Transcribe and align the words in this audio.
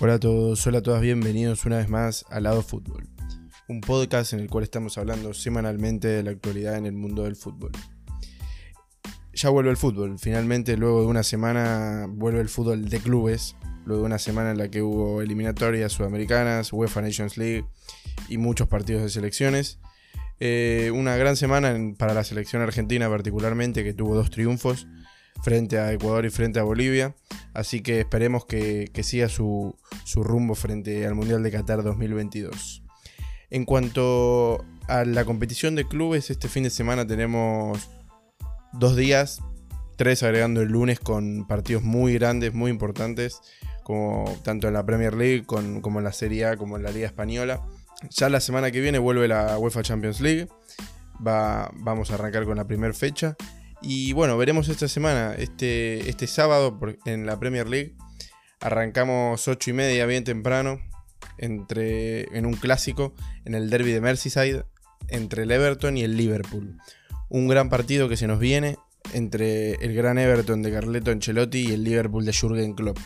Hola 0.00 0.14
a 0.14 0.20
todos, 0.20 0.64
hola 0.64 0.78
a 0.78 0.82
todas, 0.82 1.02
bienvenidos 1.02 1.66
una 1.66 1.78
vez 1.78 1.88
más 1.88 2.24
a 2.30 2.38
Lado 2.38 2.62
Fútbol, 2.62 3.08
un 3.66 3.80
podcast 3.80 4.32
en 4.32 4.38
el 4.38 4.48
cual 4.48 4.62
estamos 4.62 4.96
hablando 4.96 5.34
semanalmente 5.34 6.06
de 6.06 6.22
la 6.22 6.30
actualidad 6.30 6.76
en 6.76 6.86
el 6.86 6.92
mundo 6.92 7.24
del 7.24 7.34
fútbol. 7.34 7.72
Ya 9.34 9.48
vuelve 9.48 9.70
el 9.70 9.76
fútbol, 9.76 10.16
finalmente 10.20 10.76
luego 10.76 11.00
de 11.00 11.08
una 11.08 11.24
semana 11.24 12.06
vuelve 12.08 12.40
el 12.40 12.48
fútbol 12.48 12.88
de 12.88 13.00
clubes, 13.00 13.56
luego 13.86 14.02
de 14.02 14.06
una 14.06 14.20
semana 14.20 14.52
en 14.52 14.58
la 14.58 14.70
que 14.70 14.82
hubo 14.82 15.20
eliminatorias 15.20 15.90
sudamericanas, 15.90 16.72
UEFA 16.72 17.02
Nations 17.02 17.36
League 17.36 17.64
y 18.28 18.38
muchos 18.38 18.68
partidos 18.68 19.02
de 19.02 19.08
selecciones. 19.08 19.80
Eh, 20.38 20.92
una 20.94 21.16
gran 21.16 21.34
semana 21.34 21.76
para 21.98 22.14
la 22.14 22.22
selección 22.22 22.62
argentina 22.62 23.08
particularmente, 23.08 23.82
que 23.82 23.94
tuvo 23.94 24.14
dos 24.14 24.30
triunfos 24.30 24.86
frente 25.42 25.78
a 25.78 25.92
Ecuador 25.92 26.26
y 26.26 26.30
frente 26.30 26.58
a 26.58 26.62
Bolivia. 26.62 27.14
Así 27.54 27.80
que 27.80 28.00
esperemos 28.00 28.44
que, 28.46 28.90
siga 29.02 29.28
su, 29.28 29.76
rumbo 30.14 30.54
frente 30.54 31.06
al 31.06 31.14
Mundial 31.14 31.42
de 31.42 31.50
Qatar 31.50 31.82
2022. 31.82 32.82
En 33.50 33.64
cuanto 33.64 34.64
a 34.88 35.04
la 35.04 35.24
competición 35.24 35.74
de 35.74 35.86
clubes, 35.86 36.30
este 36.30 36.48
fin 36.48 36.64
de 36.64 36.70
semana 36.70 37.06
tenemos 37.06 37.88
dos 38.72 38.94
días, 38.94 39.40
tres 39.96 40.22
agregando 40.22 40.60
el 40.60 40.68
lunes 40.68 41.00
con 41.00 41.46
partidos 41.46 41.82
muy 41.82 42.14
grandes, 42.14 42.52
muy 42.52 42.70
importantes, 42.70 43.40
como 43.82 44.24
tanto 44.44 44.68
en 44.68 44.74
la 44.74 44.84
Premier 44.84 45.14
League 45.14 45.44
como 45.46 45.98
en 45.98 46.04
la 46.04 46.12
Serie 46.12 46.44
A, 46.44 46.56
como 46.56 46.76
en 46.76 46.82
la 46.82 46.90
Liga 46.90 47.06
Española. 47.06 47.66
Ya 48.10 48.28
la 48.28 48.40
semana 48.40 48.70
que 48.70 48.80
viene 48.80 48.98
vuelve 48.98 49.26
la 49.26 49.58
UEFA 49.58 49.82
Champions 49.82 50.20
League. 50.20 50.48
Va, 51.26 51.70
vamos 51.74 52.10
a 52.10 52.14
arrancar 52.14 52.44
con 52.44 52.56
la 52.56 52.66
primera 52.66 52.92
fecha. 52.92 53.36
Y 53.80 54.12
bueno, 54.12 54.36
veremos 54.36 54.68
esta 54.68 54.88
semana, 54.88 55.34
este, 55.38 56.08
este 56.08 56.26
sábado 56.26 56.78
en 57.04 57.26
la 57.26 57.38
Premier 57.38 57.68
League. 57.68 57.94
Arrancamos 58.60 59.46
8 59.46 59.70
y 59.70 59.72
media 59.72 60.06
bien 60.06 60.24
temprano 60.24 60.80
entre, 61.38 62.36
en 62.36 62.44
un 62.44 62.54
clásico 62.54 63.14
en 63.44 63.54
el 63.54 63.70
derby 63.70 63.92
de 63.92 64.00
Merseyside 64.00 64.64
entre 65.08 65.44
el 65.44 65.50
Everton 65.52 65.96
y 65.96 66.02
el 66.02 66.16
Liverpool. 66.16 66.76
Un 67.28 67.46
gran 67.46 67.68
partido 67.68 68.08
que 68.08 68.16
se 68.16 68.26
nos 68.26 68.40
viene 68.40 68.76
entre 69.12 69.74
el 69.74 69.94
gran 69.94 70.18
Everton 70.18 70.62
de 70.62 70.72
Carleto 70.72 71.12
Ancelotti 71.12 71.68
y 71.68 71.72
el 71.72 71.84
Liverpool 71.84 72.24
de 72.24 72.32
Jürgen 72.32 72.74
Klopp. 72.74 72.98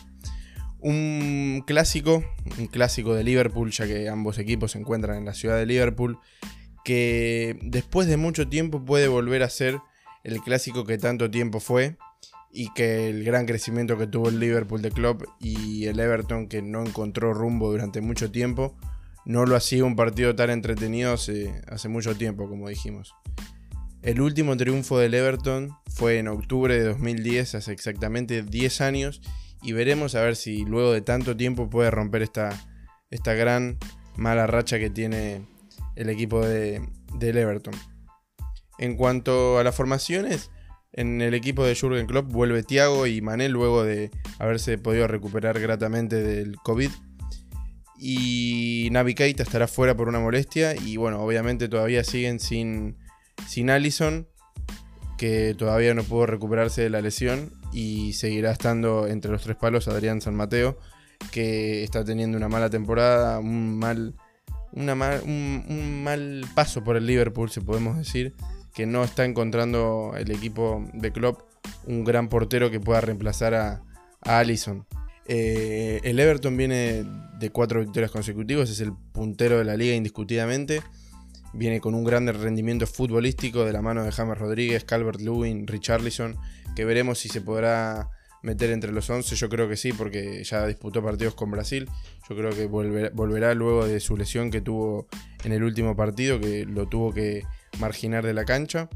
Un 0.81 1.63
clásico, 1.67 2.25
un 2.59 2.67
clásico 2.67 3.15
de 3.15 3.23
Liverpool, 3.25 3.71
ya 3.71 3.87
que 3.87 4.09
ambos 4.09 4.39
equipos 4.39 4.73
se 4.73 4.79
encuentran 4.79 5.19
en 5.19 5.25
la 5.27 5.35
ciudad 5.35 5.57
de 5.59 5.67
Liverpool, 5.67 6.19
que 6.85 7.57
después 7.63 8.09
de 8.09 8.17
mucho 8.17 8.49
tiempo 8.49 8.85
puede 8.85 9.07
volver 9.07 9.43
a 9.45 9.51
ser 9.51 9.79
el 10.25 10.41
clásico 10.41 10.85
que 10.85 10.99
tanto 10.99 11.31
tiempo 11.31 11.61
fue 11.61 11.97
y 12.53 12.73
que 12.75 13.09
el 13.09 13.25
gran 13.25 13.47
crecimiento 13.47 13.97
que 13.97 14.07
tuvo 14.07 14.29
el 14.29 14.39
Liverpool 14.39 14.83
de 14.83 14.91
Klopp 14.91 15.23
y 15.41 15.87
el 15.87 15.99
Everton 15.99 16.49
que 16.49 16.61
no 16.61 16.85
encontró 16.85 17.33
rumbo 17.33 17.71
durante 17.71 18.01
mucho 18.01 18.31
tiempo, 18.31 18.77
no 19.25 19.47
lo 19.47 19.57
hacía 19.57 19.85
un 19.85 19.97
partido 19.97 20.35
tan 20.35 20.51
entretenido 20.51 21.15
hace, 21.15 21.63
hace 21.69 21.89
mucho 21.89 22.17
tiempo, 22.17 22.49
como 22.49 22.69
dijimos. 22.69 23.15
El 24.03 24.21
último 24.21 24.57
triunfo 24.57 24.99
del 24.99 25.15
Everton 25.15 25.77
fue 25.87 26.19
en 26.19 26.29
octubre 26.29 26.75
de 26.75 26.85
2010, 26.85 27.55
hace 27.55 27.73
exactamente 27.73 28.43
10 28.43 28.81
años, 28.81 29.23
y 29.63 29.73
veremos 29.73 30.15
a 30.15 30.23
ver 30.23 30.37
si 30.37 30.65
luego 30.65 30.93
de 30.93 31.03
tanto 31.03 31.37
tiempo 31.37 31.71
puede 31.71 31.91
romper 31.91 32.23
esta, 32.23 32.51
esta 33.11 33.35
gran 33.35 33.79
mala 34.17 34.47
racha 34.47 34.79
que 34.79 34.91
tiene 34.91 35.47
el 35.95 36.11
equipo 36.11 36.45
de, 36.45 36.87
del 37.19 37.39
Everton. 37.39 37.75
En 38.79 38.97
cuanto 38.97 39.59
a 39.59 39.65
las 39.65 39.75
formaciones, 39.75 40.51
en 40.93 41.23
el 41.23 41.33
equipo 41.35 41.65
de 41.65 41.75
Jurgen 41.75 42.07
Klopp 42.07 42.31
vuelve 42.31 42.63
Thiago 42.63 43.07
y 43.07 43.23
Mané 43.23 43.49
luego 43.49 43.83
de 43.83 44.11
haberse 44.39 44.77
podido 44.77 45.07
recuperar 45.09 45.59
gratamente 45.59 46.23
del 46.23 46.57
COVID. 46.57 46.91
Y 47.99 48.89
Navi 48.91 49.15
Keita 49.15 49.43
estará 49.43 49.69
fuera 49.69 49.97
por 49.97 50.09
una 50.09 50.21
molestia. 50.21 50.75
Y 50.75 50.97
bueno, 50.97 51.23
obviamente 51.23 51.69
todavía 51.69 52.05
siguen 52.05 52.41
sin, 52.41 52.99
sin 53.47 53.71
Allison, 53.71 54.29
que 55.17 55.55
todavía 55.57 55.95
no 55.95 56.03
pudo 56.03 56.27
recuperarse 56.27 56.83
de 56.83 56.91
la 56.91 57.01
lesión. 57.01 57.53
Y 57.73 58.13
seguirá 58.15 58.51
estando 58.51 59.07
entre 59.07 59.31
los 59.31 59.43
tres 59.43 59.57
palos 59.57 59.89
Adrián 59.89 60.21
San 60.21 60.35
Mateo, 60.35 60.79
que 61.31 61.85
está 61.85 62.05
teniendo 62.05 62.37
una 62.37 62.49
mala 62.49 62.69
temporada, 62.69 63.39
un 63.39 63.79
mal, 63.79 64.15
una 64.73 64.95
un 65.25 66.03
mal 66.05 66.45
paso 66.55 66.85
por 66.85 66.97
el 66.97 67.07
Liverpool, 67.07 67.51
se 67.51 67.63
podemos 67.63 67.97
decir 67.97 68.35
que 68.75 68.87
no 68.87 69.05
está 69.05 69.25
encontrando 69.25 70.15
el 70.17 70.31
equipo 70.31 70.85
de 70.93 71.13
Klopp 71.13 71.43
un 71.87 72.05
gran 72.05 72.29
portero 72.29 72.71
que 72.71 72.81
pueda 72.81 73.01
reemplazar 73.01 73.55
a, 73.55 73.83
Allison. 74.25 74.87
Eh, 75.27 76.01
el 76.05 76.21
Everton 76.21 76.57
viene 76.57 77.05
de 77.39 77.51
cuatro 77.51 77.81
victorias 77.81 78.11
consecutivas, 78.11 78.71
es 78.71 78.81
el 78.81 78.93
puntero 78.93 79.59
de 79.59 79.65
la 79.65 79.77
liga 79.77 79.95
indiscutidamente. 79.95 80.81
Viene 81.55 81.81
con 81.81 81.95
un 81.95 82.05
gran 82.05 82.27
rendimiento 82.29 82.87
futbolístico 82.87 83.65
de 83.65 83.73
la 83.73 83.83
mano 83.83 84.05
de 84.05 84.13
James 84.13 84.39
Rodríguez, 84.39 84.85
Calvert 84.85 85.21
Lewin, 85.21 85.67
Richarlison, 85.67 86.37
que 86.77 86.85
veremos 86.85 87.19
si 87.19 87.29
se 87.29 87.41
podrá 87.41 88.11
meter 88.43 88.71
entre 88.71 88.93
los 88.93 89.11
11. 89.11 89.35
Yo 89.35 89.49
creo 89.49 89.69
que 89.69 89.77
sí, 89.77 89.93
porque 89.93 90.43
ya 90.45 90.67
disputó 90.67 91.03
partidos 91.03 91.35
con 91.35 91.51
Brasil. 91.51 91.91
Yo 92.29 92.37
creo 92.37 92.51
que 92.51 92.67
volverá 92.67 93.55
luego 93.55 93.87
de 93.87 94.01
su 94.01 94.17
lesión 94.17 94.51
que 94.51 94.61
tuvo 94.61 95.09
en 95.45 95.53
el 95.53 95.63
último 95.63 95.97
partido, 95.97 96.41
que 96.41 96.65
lo 96.65 96.89
tuvo 96.89 97.13
que 97.13 97.43
marginar 97.79 98.25
de 98.25 98.35
la 98.35 98.45
cancha. 98.45 98.89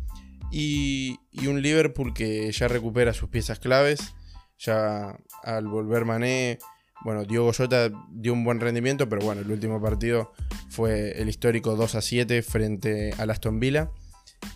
Y, 0.51 1.19
un 1.47 1.61
Liverpool 1.63 2.15
que 2.15 2.51
ya 2.53 2.69
recupera 2.69 3.13
sus 3.13 3.29
piezas 3.29 3.59
claves. 3.59 4.15
Ya 4.59 5.19
al 5.43 5.67
volver 5.67 6.05
Mané, 6.05 6.59
bueno, 7.05 7.25
Diogo 7.25 7.53
Jota 7.53 7.91
dio 8.11 8.33
un 8.33 8.43
buen 8.45 8.61
rendimiento, 8.61 9.09
pero 9.09 9.25
bueno, 9.25 9.43
el 9.43 9.51
último 9.51 9.81
partido 9.83 10.33
fue 10.71 11.21
el 11.21 11.29
histórico 11.29 11.77
2 11.77 11.95
a 11.95 12.01
7 12.01 12.43
frente 12.43 13.13
al 13.19 13.31
Aston 13.31 13.61
Villa. 13.61 13.91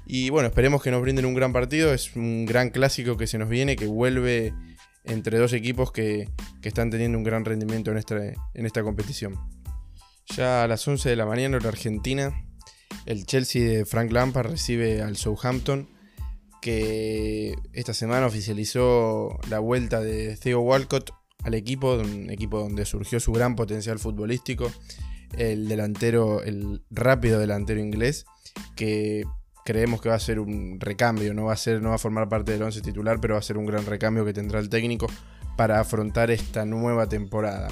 Y 0.07 0.31
bueno, 0.31 0.49
esperemos 0.49 0.83
que 0.83 0.91
nos 0.91 1.03
brinden 1.03 1.27
un 1.27 1.35
gran 1.35 1.53
partido. 1.53 1.93
Es 1.93 2.17
un 2.17 2.47
gran 2.47 2.71
clásico 2.71 3.17
que 3.17 3.27
se 3.27 3.39
nos 3.39 3.49
viene, 3.49 3.77
que 3.77 3.87
vuelve 3.87 4.55
entre 5.05 5.39
dos 5.39 5.53
equipos 5.53 5.93
que, 5.93 6.29
están 6.63 6.91
teniendo 6.91 7.19
un 7.19 7.25
gran 7.25 7.45
rendimiento 7.45 7.91
en 7.91 7.99
esta, 7.99 8.17
en 8.17 8.67
esta 8.67 8.83
competición. 8.83 9.35
Ya 10.37 10.63
a 10.63 10.69
las 10.69 10.87
11 10.87 11.09
de 11.09 11.17
la 11.17 11.27
mañana 11.27 11.57
en 11.57 11.67
Argentina 11.67 12.33
el 13.07 13.27
Chelsea 13.27 13.63
de 13.63 13.85
Frank 13.85 14.13
Lampard 14.13 14.51
recibe 14.51 15.03
al 15.03 15.17
Southampton, 15.17 15.89
que 16.61 17.55
esta 17.73 17.95
semana 17.95 18.27
oficializó 18.27 19.39
la 19.49 19.59
vuelta 19.59 20.01
de 20.01 20.37
Theo 20.37 20.61
Walcott 20.61 21.11
al 21.43 21.55
equipo, 21.55 21.95
un 21.95 22.31
equipo 22.31 22.59
donde 22.61 22.85
surgió 22.85 23.19
su 23.19 23.33
gran 23.33 23.57
potencial 23.57 23.99
futbolístico, 23.99 24.71
el 25.37 25.69
delantero, 25.69 26.43
el 26.43 26.83
rápido 26.91 27.39
delantero 27.39 27.81
inglés, 27.81 28.27
que 28.77 29.25
creemos 29.65 30.01
que 30.01 30.09
va 30.09 30.17
a 30.17 30.21
ser 30.21 30.41
un 30.41 30.79
recambio, 30.81 31.33
no 31.33 31.47
va 31.47 31.55
a 31.55 31.57
ser, 31.57 31.81
no 31.81 31.91
va 31.91 31.95
a 31.95 31.99
formar 31.99 32.29
parte 32.29 32.53
del 32.53 32.63
once 32.63 32.83
titular, 32.83 33.21
pero 33.21 33.35
va 33.35 33.41
a 33.41 33.43
ser 33.43 33.57
un 33.57 33.67
gran 33.67 33.87
recambio 33.87 34.25
que 34.25 34.33
tendrá 34.33 34.61
el 34.61 34.69
técnico 34.69 35.07
para 35.57 35.81
afrontar 35.81 36.31
esta 36.31 36.65
nueva 36.65 37.09
temporada. 37.09 37.69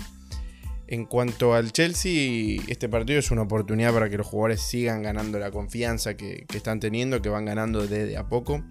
En 0.90 1.04
cuanto 1.04 1.52
al 1.52 1.70
Chelsea, 1.70 2.62
este 2.66 2.88
partido 2.88 3.18
es 3.18 3.30
una 3.30 3.42
oportunidad 3.42 3.92
para 3.92 4.08
que 4.08 4.16
los 4.16 4.26
jugadores 4.26 4.62
sigan 4.62 5.02
ganando 5.02 5.38
la 5.38 5.50
confianza 5.50 6.16
que, 6.16 6.46
están 6.54 6.80
teniendo, 6.80 7.20
que 7.20 7.28
van 7.28 7.44
ganando 7.44 7.86
desde 7.86 8.16
a 8.16 8.26
poco. 8.26 8.64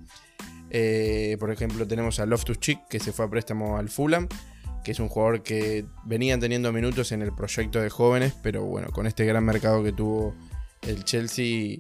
Eh, 0.72 1.38
por 1.40 1.52
ejemplo, 1.52 1.88
tenemos 1.88 2.20
a 2.20 2.26
Loftus 2.26 2.60
Cheek, 2.60 2.88
que 2.90 3.00
se 3.00 3.12
fue 3.12 3.26
a 3.26 3.30
préstamo 3.30 3.78
al 3.78 3.90
Fulham, 3.90 4.28
que 4.84 4.94
es 4.94 5.00
un 5.00 5.10
jugador 5.10 5.44
que 5.44 5.86
venían 6.06 6.40
teniendo 6.40 6.74
minutos 6.74 7.12
en 7.12 7.22
el 7.22 7.36
proyecto 7.36 7.80
de 7.80 7.92
jóvenes, 7.92 8.34
pero 8.42 8.64
bueno, 8.66 8.88
con 8.90 9.06
este 9.06 9.24
gran 9.24 9.46
mercado 9.46 9.84
que 9.84 9.94
tuvo 9.94 10.34
el 10.82 11.04
Chelsea 11.04 11.78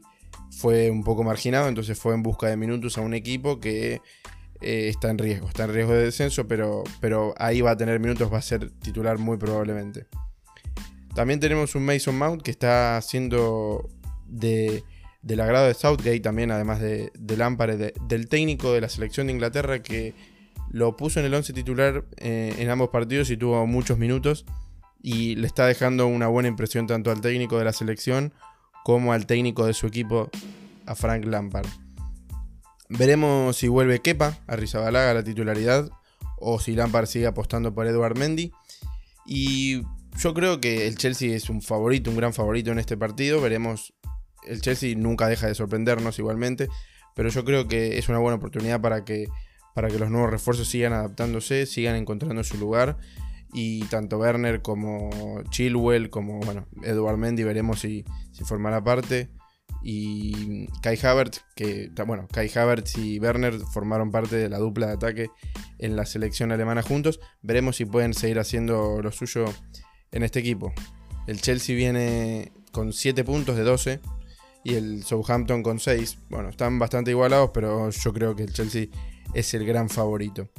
fue 0.51 0.91
un 0.91 1.03
poco 1.03 1.23
marginado, 1.23 1.67
entonces 1.67 1.97
fue 1.97 2.13
en 2.13 2.21
busca 2.21 2.45
de 2.45 2.57
minutos 2.57 3.00
a 3.00 3.01
un 3.01 3.15
equipo 3.15 3.59
que 3.59 4.01
eh, 4.61 4.88
está 4.88 5.09
en 5.09 5.17
riesgo, 5.17 5.47
está 5.47 5.63
en 5.63 5.73
riesgo 5.73 5.94
de 5.94 6.03
descenso, 6.03 6.47
pero, 6.47 6.83
pero 7.01 7.33
ahí 7.39 7.61
va 7.61 7.71
a 7.71 7.77
tener 7.77 8.00
minutos, 8.00 8.31
va 8.31 8.38
a 8.38 8.44
ser 8.44 8.69
titular 8.69 9.17
muy 9.17 9.38
probablemente. 9.38 10.06
También 11.17 11.39
tenemos 11.39 11.73
un 11.73 11.83
Mason 11.83 12.15
Mount 12.15 12.43
que 12.43 12.51
está 12.51 13.01
siendo 13.01 13.89
de, 14.27 14.83
del 15.23 15.39
agrado 15.39 15.65
de 15.65 15.73
Southgate, 15.73 16.19
también 16.19 16.51
además 16.51 16.79
de, 16.79 17.11
de 17.17 17.35
Lampard, 17.35 17.75
del 17.75 18.29
técnico 18.29 18.71
de 18.71 18.81
la 18.81 18.87
selección 18.87 19.25
de 19.25 19.33
Inglaterra 19.33 19.81
que 19.81 20.13
lo 20.69 20.95
puso 20.95 21.19
en 21.19 21.25
el 21.25 21.33
11 21.33 21.53
titular 21.53 22.05
eh, 22.17 22.53
en 22.59 22.69
ambos 22.69 22.89
partidos 22.89 23.31
y 23.31 23.37
tuvo 23.37 23.65
muchos 23.65 23.97
minutos 23.97 24.45
y 25.01 25.33
le 25.37 25.47
está 25.47 25.65
dejando 25.65 26.05
una 26.05 26.27
buena 26.27 26.49
impresión 26.49 26.85
tanto 26.85 27.09
al 27.09 27.19
técnico 27.19 27.57
de 27.57 27.65
la 27.65 27.73
selección 27.73 28.31
como 28.83 29.11
al 29.11 29.25
técnico 29.25 29.65
de 29.65 29.73
su 29.73 29.87
equipo, 29.87 30.29
a 30.85 30.93
Frank 30.93 31.25
Lampard. 31.25 31.65
Veremos 32.89 33.57
si 33.57 33.67
vuelve 33.67 34.03
Kepa 34.03 34.37
a 34.45 34.55
Rizabalaga 34.55 35.09
a 35.09 35.15
la 35.15 35.23
titularidad 35.23 35.89
o 36.37 36.59
si 36.59 36.75
Lampard 36.75 37.07
sigue 37.07 37.25
apostando 37.25 37.73
por 37.73 37.87
Edward 37.87 38.19
Mendy. 38.19 38.51
Y 39.25 39.81
yo 40.17 40.33
creo 40.33 40.59
que 40.59 40.87
el 40.87 40.97
Chelsea 40.97 41.35
es 41.35 41.49
un 41.49 41.61
favorito, 41.61 42.09
un 42.09 42.17
gran 42.17 42.33
favorito 42.33 42.71
en 42.71 42.79
este 42.79 42.97
partido. 42.97 43.41
Veremos. 43.41 43.93
El 44.45 44.61
Chelsea 44.61 44.95
nunca 44.95 45.27
deja 45.27 45.47
de 45.47 45.55
sorprendernos 45.55 46.19
igualmente. 46.19 46.67
Pero 47.15 47.29
yo 47.29 47.43
creo 47.45 47.67
que 47.67 47.97
es 47.97 48.09
una 48.09 48.19
buena 48.19 48.37
oportunidad 48.37 48.81
para 48.81 49.03
que, 49.03 49.27
para 49.73 49.89
que 49.89 49.99
los 49.99 50.09
nuevos 50.09 50.29
refuerzos 50.29 50.67
sigan 50.67 50.93
adaptándose, 50.93 51.65
sigan 51.65 51.95
encontrando 51.95 52.43
su 52.43 52.57
lugar. 52.57 52.97
Y 53.53 53.85
tanto 53.85 54.17
Werner 54.17 54.61
como 54.61 55.41
Chilwell, 55.49 56.09
como 56.09 56.39
bueno, 56.39 56.67
Edward 56.83 57.17
Mendy, 57.17 57.43
veremos 57.43 57.79
si, 57.79 58.03
si 58.31 58.43
formará 58.43 58.83
parte. 58.83 59.29
Y 59.83 60.67
Kai 60.81 60.97
Havertz, 61.01 61.43
que 61.55 61.91
bueno, 62.05 62.27
Kai 62.31 62.51
Havertz 62.53 62.97
y 62.97 63.19
Werner 63.19 63.59
formaron 63.73 64.11
parte 64.11 64.35
de 64.35 64.49
la 64.49 64.57
dupla 64.57 64.87
de 64.87 64.93
ataque 64.93 65.29
en 65.77 65.95
la 65.95 66.05
selección 66.05 66.51
alemana 66.51 66.81
juntos. 66.81 67.19
Veremos 67.41 67.75
si 67.77 67.85
pueden 67.85 68.13
seguir 68.13 68.39
haciendo 68.39 69.01
lo 69.01 69.11
suyo 69.11 69.45
en 70.12 70.24
este 70.24 70.39
equipo. 70.39 70.74
El 71.27 71.42
Chelsea 71.42 71.75
viene 71.75 72.51
con 72.71 72.94
7 72.94 73.24
puntos 73.24 73.57
de 73.57 73.63
12 73.63 74.00
y 74.63 74.75
el 74.75 75.04
Southampton 75.04 75.63
con 75.63 75.80
6. 75.80 76.18
Bueno, 76.30 76.50
están 76.50 76.80
bastante 76.80 77.12
igualados, 77.12 77.51
pero 77.54 77.89
yo 77.89 78.13
creo 78.13 78.36
que 78.36 78.44
el 78.44 78.54
Chelsea 78.54 78.88
es 79.33 79.54
el 79.54 79.65
gran 79.65 79.89
favorito. 79.89 80.50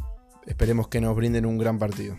Esperemos 0.47 0.89
que 0.89 1.01
nos 1.01 1.15
brinden 1.15 1.47
un 1.47 1.59
gran 1.59 1.79
partido. 1.79 2.17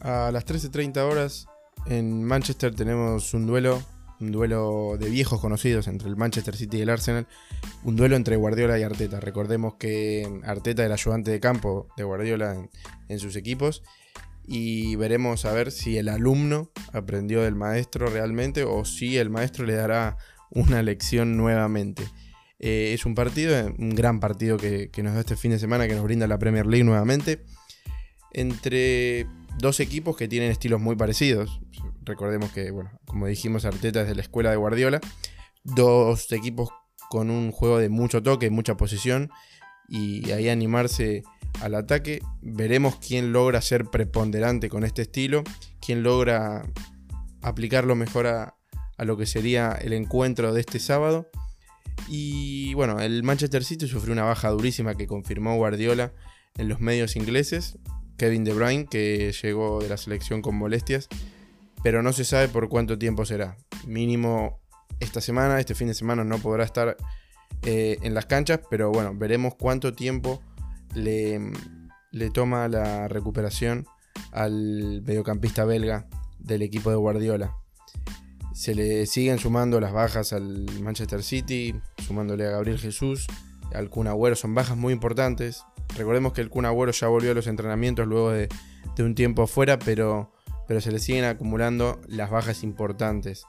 A 0.00 0.30
las 0.32 0.44
13.30 0.46 0.98
horas 0.98 1.46
en 1.86 2.24
Manchester 2.24 2.74
tenemos 2.74 3.32
un 3.34 3.46
duelo, 3.46 3.82
un 4.20 4.32
duelo 4.32 4.96
de 4.98 5.08
viejos 5.08 5.40
conocidos 5.40 5.86
entre 5.88 6.08
el 6.08 6.16
Manchester 6.16 6.56
City 6.56 6.78
y 6.78 6.80
el 6.82 6.90
Arsenal, 6.90 7.26
un 7.84 7.96
duelo 7.96 8.16
entre 8.16 8.36
Guardiola 8.36 8.78
y 8.78 8.82
Arteta. 8.82 9.20
Recordemos 9.20 9.74
que 9.74 10.40
Arteta 10.44 10.84
era 10.84 10.94
ayudante 10.94 11.30
de 11.30 11.40
campo 11.40 11.88
de 11.96 12.04
Guardiola 12.04 12.56
en, 13.08 13.18
sus 13.18 13.36
equipos 13.36 13.82
y 14.46 14.96
veremos 14.96 15.44
a 15.44 15.52
ver 15.52 15.72
si 15.72 15.98
el 15.98 16.08
alumno 16.08 16.70
aprendió 16.92 17.42
del 17.42 17.54
maestro 17.54 18.08
realmente 18.08 18.64
o 18.64 18.84
si 18.84 19.18
el 19.18 19.30
maestro 19.30 19.66
le 19.66 19.74
dará 19.74 20.16
una 20.50 20.82
lección 20.82 21.36
nuevamente. 21.36 22.04
Eh, 22.58 22.92
es 22.94 23.04
un 23.04 23.14
partido, 23.14 23.74
un 23.78 23.94
gran 23.94 24.20
partido 24.20 24.56
que, 24.56 24.90
nos 25.02 25.14
da 25.14 25.20
este 25.20 25.36
fin 25.36 25.50
de 25.50 25.58
semana, 25.58 25.86
que 25.86 25.94
nos 25.94 26.04
brinda 26.04 26.26
la 26.26 26.38
Premier 26.38 26.66
League 26.66 26.84
nuevamente, 26.84 27.44
entre 28.32 29.26
dos 29.58 29.80
equipos 29.80 30.16
que 30.16 30.28
tienen 30.28 30.50
estilos 30.50 30.80
muy 30.80 30.96
parecidos. 30.96 31.60
Recordemos 32.02 32.50
que, 32.52 32.70
bueno, 32.70 32.90
como 33.04 33.26
dijimos, 33.26 33.64
Arteta 33.64 34.02
es 34.02 34.08
de 34.08 34.14
la 34.14 34.22
escuela 34.22 34.50
de 34.50 34.56
Guardiola. 34.56 35.00
Dos 35.64 36.30
equipos 36.32 36.70
con 37.10 37.30
un 37.30 37.50
juego 37.50 37.78
de 37.78 37.88
mucho 37.88 38.22
toque, 38.22 38.50
mucha 38.50 38.76
posición 38.76 39.30
y 39.88 40.30
ahí 40.30 40.48
animarse 40.48 41.22
al 41.60 41.74
ataque. 41.74 42.20
Veremos 42.42 42.96
quién 42.96 43.32
logra 43.32 43.60
ser 43.60 43.86
preponderante 43.86 44.68
con 44.68 44.84
este 44.84 45.02
estilo, 45.02 45.44
quién 45.80 46.02
logra 46.02 46.64
aplicarlo 47.42 47.94
mejor 47.94 48.26
a, 48.26 48.56
a 48.96 49.04
lo 49.04 49.16
que 49.16 49.26
sería 49.26 49.72
el 49.72 49.92
encuentro 49.92 50.52
de 50.52 50.60
este 50.60 50.78
sábado. 50.78 51.28
Y 52.08 52.74
bueno, 52.74 53.00
el 53.00 53.22
Manchester 53.22 53.64
City 53.64 53.88
sufrió 53.88 54.12
una 54.12 54.24
baja 54.24 54.50
durísima 54.50 54.94
que 54.94 55.06
confirmó 55.06 55.56
Guardiola 55.56 56.12
en 56.56 56.68
los 56.68 56.80
medios 56.80 57.16
ingleses. 57.16 57.78
Kevin 58.16 58.44
De 58.44 58.54
Bruyne, 58.54 58.86
que 58.86 59.32
llegó 59.42 59.82
de 59.82 59.88
la 59.88 59.96
selección 59.96 60.40
con 60.40 60.56
molestias, 60.56 61.08
pero 61.82 62.02
no 62.02 62.12
se 62.12 62.24
sabe 62.24 62.48
por 62.48 62.68
cuánto 62.68 62.98
tiempo 62.98 63.26
será. 63.26 63.56
Mínimo 63.86 64.60
esta 65.00 65.20
semana, 65.20 65.60
este 65.60 65.74
fin 65.74 65.88
de 65.88 65.94
semana 65.94 66.24
no 66.24 66.38
podrá 66.38 66.64
estar 66.64 66.96
eh, 67.62 67.98
en 68.02 68.14
las 68.14 68.26
canchas, 68.26 68.60
pero 68.70 68.90
bueno, 68.90 69.14
veremos 69.14 69.54
cuánto 69.54 69.92
tiempo 69.92 70.42
le, 70.94 71.52
le 72.12 72.30
toma 72.30 72.68
la 72.68 73.08
recuperación 73.08 73.86
al 74.32 75.02
mediocampista 75.02 75.64
belga 75.64 76.06
del 76.38 76.62
equipo 76.62 76.90
de 76.90 76.96
Guardiola 76.96 77.54
se 78.56 78.74
le 78.74 79.04
siguen 79.04 79.38
sumando 79.38 79.78
las 79.80 79.92
bajas 79.92 80.32
al 80.32 80.64
Manchester 80.80 81.22
City, 81.22 81.74
sumándole 82.06 82.46
a 82.46 82.50
Gabriel 82.52 82.78
Jesús, 82.78 83.26
al 83.74 83.90
Kun 83.90 84.08
son 84.34 84.54
bajas 84.54 84.78
muy 84.78 84.94
importantes. 84.94 85.62
Recordemos 85.94 86.32
que 86.32 86.40
el 86.40 86.48
Kun 86.48 86.64
Agüero 86.64 86.90
ya 86.90 87.06
volvió 87.08 87.32
a 87.32 87.34
los 87.34 87.48
entrenamientos 87.48 88.06
luego 88.06 88.30
de, 88.30 88.48
un 88.98 89.14
tiempo 89.14 89.42
afuera, 89.42 89.78
pero, 89.78 90.32
pero 90.66 90.80
se 90.80 90.90
le 90.90 91.00
siguen 91.00 91.26
acumulando 91.26 92.00
las 92.08 92.30
bajas 92.30 92.62
importantes. 92.62 93.44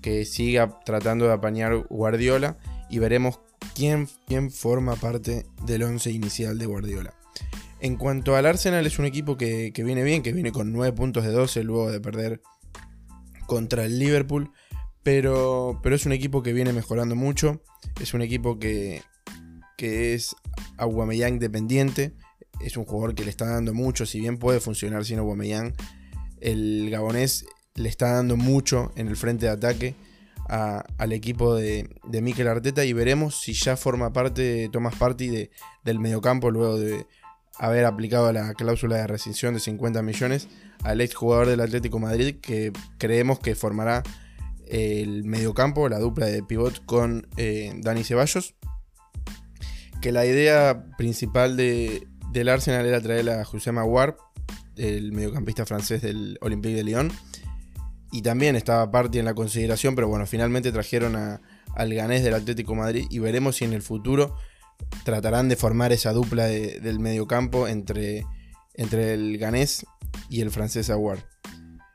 Que 0.00 0.24
siga 0.24 0.78
tratando 0.84 1.26
de 1.26 1.32
apañar 1.32 1.76
Guardiola 1.88 2.56
y 2.94 3.00
veremos 3.00 3.40
quién, 3.74 4.08
quién 4.28 4.52
forma 4.52 4.94
parte 4.94 5.46
del 5.66 5.82
once 5.82 6.12
inicial 6.12 6.58
de 6.58 6.66
Guardiola. 6.66 7.12
En 7.80 7.96
cuanto 7.96 8.36
al 8.36 8.46
Arsenal, 8.46 8.86
es 8.86 9.00
un 9.00 9.04
equipo 9.04 9.36
que, 9.36 9.72
que, 9.74 9.82
viene 9.82 10.04
bien, 10.04 10.22
que 10.22 10.32
viene 10.32 10.52
con 10.52 10.72
9 10.72 10.94
puntos 10.94 11.24
de 11.24 11.32
12 11.32 11.64
luego 11.64 11.90
de 11.90 12.00
perder 12.00 12.40
contra 13.48 13.84
el 13.84 13.98
Liverpool. 13.98 14.52
Pero, 15.02 15.80
pero 15.82 15.96
es 15.96 16.06
un 16.06 16.12
equipo 16.12 16.44
que 16.44 16.52
viene 16.52 16.72
mejorando 16.72 17.16
mucho. 17.16 17.62
Es 18.00 18.14
un 18.14 18.22
equipo 18.22 18.60
que, 18.60 19.02
que 19.76 20.14
es 20.14 20.36
Aubameyang 20.76 21.40
dependiente. 21.40 22.14
Es 22.60 22.76
un 22.76 22.84
jugador 22.84 23.16
que 23.16 23.24
le 23.24 23.30
está 23.30 23.46
dando 23.46 23.74
mucho. 23.74 24.06
Si 24.06 24.20
bien 24.20 24.38
puede 24.38 24.60
funcionar 24.60 25.04
sin 25.04 25.18
Aubameyang, 25.18 25.74
el 26.40 26.90
gabonés 26.90 27.44
le 27.74 27.88
está 27.88 28.12
dando 28.12 28.36
mucho 28.36 28.92
en 28.94 29.08
el 29.08 29.16
frente 29.16 29.46
de 29.46 29.52
ataque 29.52 29.96
al 30.48 31.12
equipo 31.12 31.54
de, 31.54 31.88
de 32.04 32.22
Mikel 32.22 32.48
Arteta. 32.48 32.84
Y 32.84 32.92
veremos 32.92 33.40
si 33.40 33.52
ya 33.52 33.76
forma 33.76 34.12
parte, 34.12 34.68
Thomas 34.72 34.94
Party 34.96 35.28
de, 35.28 35.50
del 35.84 35.98
mediocampo 35.98 36.50
luego 36.50 36.78
de 36.78 37.06
haber 37.58 37.84
aplicado 37.84 38.32
la 38.32 38.54
cláusula 38.54 38.96
de 38.96 39.06
rescisión 39.06 39.54
de 39.54 39.60
50 39.60 40.02
millones 40.02 40.48
al 40.82 41.00
ex 41.00 41.14
jugador 41.14 41.46
del 41.46 41.60
Atlético 41.60 41.98
Madrid 42.00 42.36
que 42.40 42.72
creemos 42.98 43.38
que 43.38 43.54
formará 43.54 44.02
el 44.66 45.24
mediocampo, 45.24 45.88
la 45.88 45.98
dupla 45.98 46.26
de 46.26 46.42
pivot 46.42 46.84
con 46.84 47.28
eh, 47.36 47.72
Dani 47.76 48.04
Ceballos. 48.04 48.54
Que 50.00 50.12
la 50.12 50.26
idea 50.26 50.84
principal 50.98 51.56
de, 51.56 52.06
del 52.32 52.48
Arsenal 52.48 52.84
era 52.84 53.00
traer 53.00 53.28
a 53.30 53.44
José 53.44 53.72
Maguire, 53.72 54.16
el 54.76 55.12
mediocampista 55.12 55.64
francés 55.64 56.02
del 56.02 56.38
Olympique 56.40 56.74
de 56.74 56.84
Lyon. 56.84 57.12
Y 58.14 58.22
también 58.22 58.54
estaba 58.54 58.92
parte 58.92 59.18
en 59.18 59.24
la 59.24 59.34
consideración, 59.34 59.96
pero 59.96 60.06
bueno, 60.06 60.24
finalmente 60.24 60.70
trajeron 60.70 61.16
a, 61.16 61.40
al 61.74 61.92
ganés 61.92 62.22
del 62.22 62.34
Atlético 62.34 62.76
Madrid 62.76 63.06
y 63.10 63.18
veremos 63.18 63.56
si 63.56 63.64
en 63.64 63.72
el 63.72 63.82
futuro 63.82 64.36
tratarán 65.02 65.48
de 65.48 65.56
formar 65.56 65.90
esa 65.90 66.12
dupla 66.12 66.46
del 66.46 67.00
mediocampo 67.00 67.66
entre, 67.66 68.24
entre 68.74 69.14
el 69.14 69.36
ganés 69.36 69.84
y 70.28 70.42
el 70.42 70.52
francés 70.52 70.90
Aguar. 70.90 71.26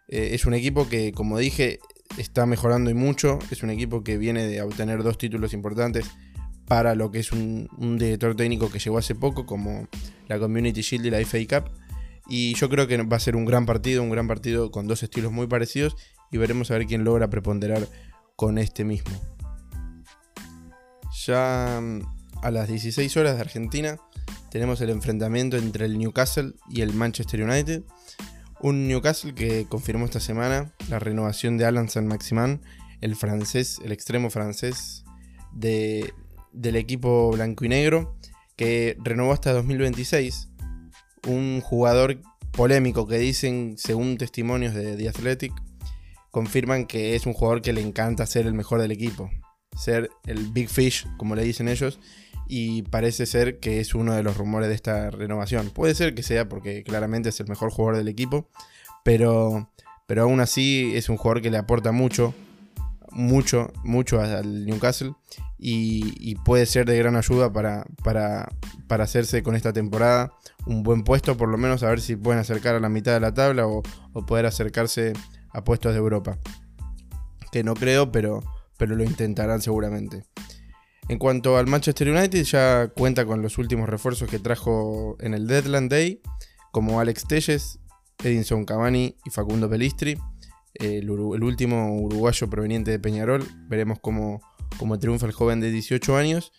Eh, 0.09 0.31
es 0.33 0.45
un 0.45 0.53
equipo 0.53 0.89
que, 0.89 1.13
como 1.13 1.37
dije, 1.37 1.79
está 2.17 2.45
mejorando 2.45 2.89
y 2.89 2.95
mucho. 2.95 3.39
Es 3.49 3.63
un 3.63 3.69
equipo 3.69 4.03
que 4.03 4.17
viene 4.17 4.45
de 4.45 4.61
obtener 4.61 5.03
dos 5.03 5.17
títulos 5.17 5.53
importantes 5.53 6.05
para 6.67 6.95
lo 6.95 7.11
que 7.11 7.19
es 7.19 7.31
un, 7.31 7.69
director 7.97 8.35
técnico 8.35 8.69
que 8.69 8.79
llegó 8.79 8.97
hace 8.97 9.15
poco, 9.15 9.45
como 9.45 9.87
la 10.27 10.37
Community 10.37 10.81
Shield 10.81 11.05
y 11.05 11.09
la 11.11 11.19
FA 11.25 11.37
Cup. 11.47 11.71
Y 12.29 12.53
yo 12.53 12.69
creo 12.69 12.87
que 12.87 12.97
va 13.03 13.17
a 13.17 13.19
ser 13.19 13.35
un 13.35 13.45
gran 13.45 13.65
partido, 13.65 14.03
un 14.03 14.09
gran 14.09 14.27
partido 14.27 14.71
con 14.71 14.87
dos 14.87 15.01
estilos 15.03 15.31
muy 15.31 15.47
parecidos. 15.47 15.95
Y 16.31 16.37
veremos 16.37 16.69
a 16.69 16.75
ver 16.75 16.85
quién 16.85 17.03
logra 17.03 17.29
preponderar 17.29 17.87
con 18.35 18.57
este 18.57 18.85
mismo. 18.85 19.19
Ya 21.25 21.81
a 22.41 22.51
las 22.51 22.67
16 22.67 23.17
horas 23.17 23.35
de 23.35 23.41
Argentina 23.41 23.97
tenemos 24.49 24.79
el 24.81 24.89
enfrentamiento 24.89 25.57
entre 25.57 25.85
el 25.85 25.97
Newcastle 25.97 26.53
y 26.69 26.81
el 26.81 26.93
Manchester 26.93 27.43
United. 27.43 27.83
Un 28.61 28.87
Newcastle 28.87 29.33
que 29.33 29.65
confirmó 29.67 30.05
esta 30.05 30.19
semana 30.19 30.73
la 30.89 30.99
renovación 30.99 31.57
de 31.57 31.65
Alan 31.65 31.89
San 31.89 32.07
Maximan, 32.07 32.61
el 33.01 33.15
francés, 33.15 33.79
el 33.83 33.91
extremo 33.91 34.29
francés 34.29 35.03
de, 35.53 36.13
del 36.51 36.75
equipo 36.75 37.31
blanco 37.31 37.65
y 37.65 37.69
negro, 37.69 38.17
que 38.55 38.97
renovó 39.01 39.33
hasta 39.33 39.53
2026. 39.53 40.48
Un 41.27 41.61
jugador 41.61 42.21
polémico 42.51 43.07
que 43.07 43.17
dicen, 43.17 43.75
según 43.77 44.17
testimonios 44.17 44.73
de 44.73 44.95
The 44.95 45.09
Athletic, 45.09 45.53
confirman 46.31 46.85
que 46.85 47.15
es 47.15 47.25
un 47.25 47.33
jugador 47.33 47.61
que 47.61 47.73
le 47.73 47.81
encanta 47.81 48.25
ser 48.25 48.45
el 48.45 48.53
mejor 48.53 48.81
del 48.81 48.91
equipo, 48.91 49.29
ser 49.77 50.09
el 50.25 50.47
Big 50.51 50.69
Fish, 50.69 51.07
como 51.17 51.35
le 51.35 51.43
dicen 51.43 51.67
ellos, 51.67 51.99
y 52.47 52.81
parece 52.83 53.25
ser 53.25 53.59
que 53.59 53.79
es 53.79 53.93
uno 53.93 54.13
de 54.13 54.23
los 54.23 54.37
rumores 54.37 54.69
de 54.69 54.75
esta 54.75 55.11
renovación. 55.11 55.69
Puede 55.69 55.95
ser 55.95 56.15
que 56.15 56.23
sea 56.23 56.49
porque 56.49 56.83
claramente 56.83 57.29
es 57.29 57.39
el 57.39 57.47
mejor 57.47 57.71
jugador 57.71 57.97
del 57.97 58.07
equipo, 58.07 58.49
pero, 59.03 59.69
pero 60.07 60.23
aún 60.23 60.39
así 60.39 60.91
es 60.95 61.09
un 61.09 61.17
jugador 61.17 61.41
que 61.41 61.51
le 61.51 61.57
aporta 61.57 61.91
mucho, 61.91 62.33
mucho, 63.11 63.71
mucho 63.83 64.21
al 64.21 64.65
Newcastle 64.65 65.13
y, 65.57 66.35
puede 66.45 66.65
ser 66.65 66.85
de 66.85 66.97
gran 66.97 67.15
ayuda 67.15 67.51
para, 67.51 67.85
para, 68.03 68.49
para, 68.87 69.03
hacerse 69.03 69.43
con 69.43 69.55
esta 69.55 69.73
temporada 69.73 70.31
un 70.65 70.83
buen 70.83 71.03
puesto, 71.03 71.35
por 71.35 71.49
lo 71.49 71.57
menos 71.57 71.83
a 71.83 71.89
ver 71.89 71.99
si 71.99 72.15
pueden 72.15 72.39
acercar 72.39 72.75
a 72.75 72.79
la 72.79 72.89
mitad 72.89 73.13
de 73.13 73.19
la 73.19 73.33
tabla 73.33 73.67
o, 73.67 73.83
poder 74.25 74.45
acercarse 74.45 75.13
a 75.51 75.63
puestos 75.63 75.93
de 75.93 75.99
Europa. 75.99 76.37
Que 77.51 77.63
no 77.63 77.73
creo, 77.73 78.11
pero, 78.11 78.41
pero 78.77 78.95
lo 78.95 79.03
intentarán 79.03 79.61
seguramente. 79.61 80.25
En 81.09 81.17
cuanto 81.17 81.57
al 81.57 81.67
Manchester 81.67 82.09
United, 82.09 82.43
ya 82.43 82.87
cuenta 82.89 83.25
con 83.25 83.41
los 83.41 83.57
últimos 83.57 83.89
refuerzos 83.89 84.29
que 84.29 84.39
trajo 84.39 85.17
en 85.19 85.33
el 85.33 85.47
Deadland 85.47 85.89
Day, 85.89 86.21
como 86.71 86.99
Alex 86.99 87.27
Telles, 87.27 87.79
Edinson 88.23 88.65
Cavani 88.65 89.17
y 89.25 89.29
Facundo 89.31 89.69
Pelistri. 89.69 90.17
El, 90.73 91.09
último 91.09 91.99
uruguayo 91.99 92.49
proveniente 92.49 92.91
de 92.91 92.99
Peñarol. 92.99 93.45
Veremos 93.67 93.99
cómo, 93.99 94.41
cómo 94.77 94.99
triunfa 94.99 95.25
el 95.25 95.31
joven 95.31 95.59
de 95.59 95.71
18 95.71 96.15
años. 96.15 96.51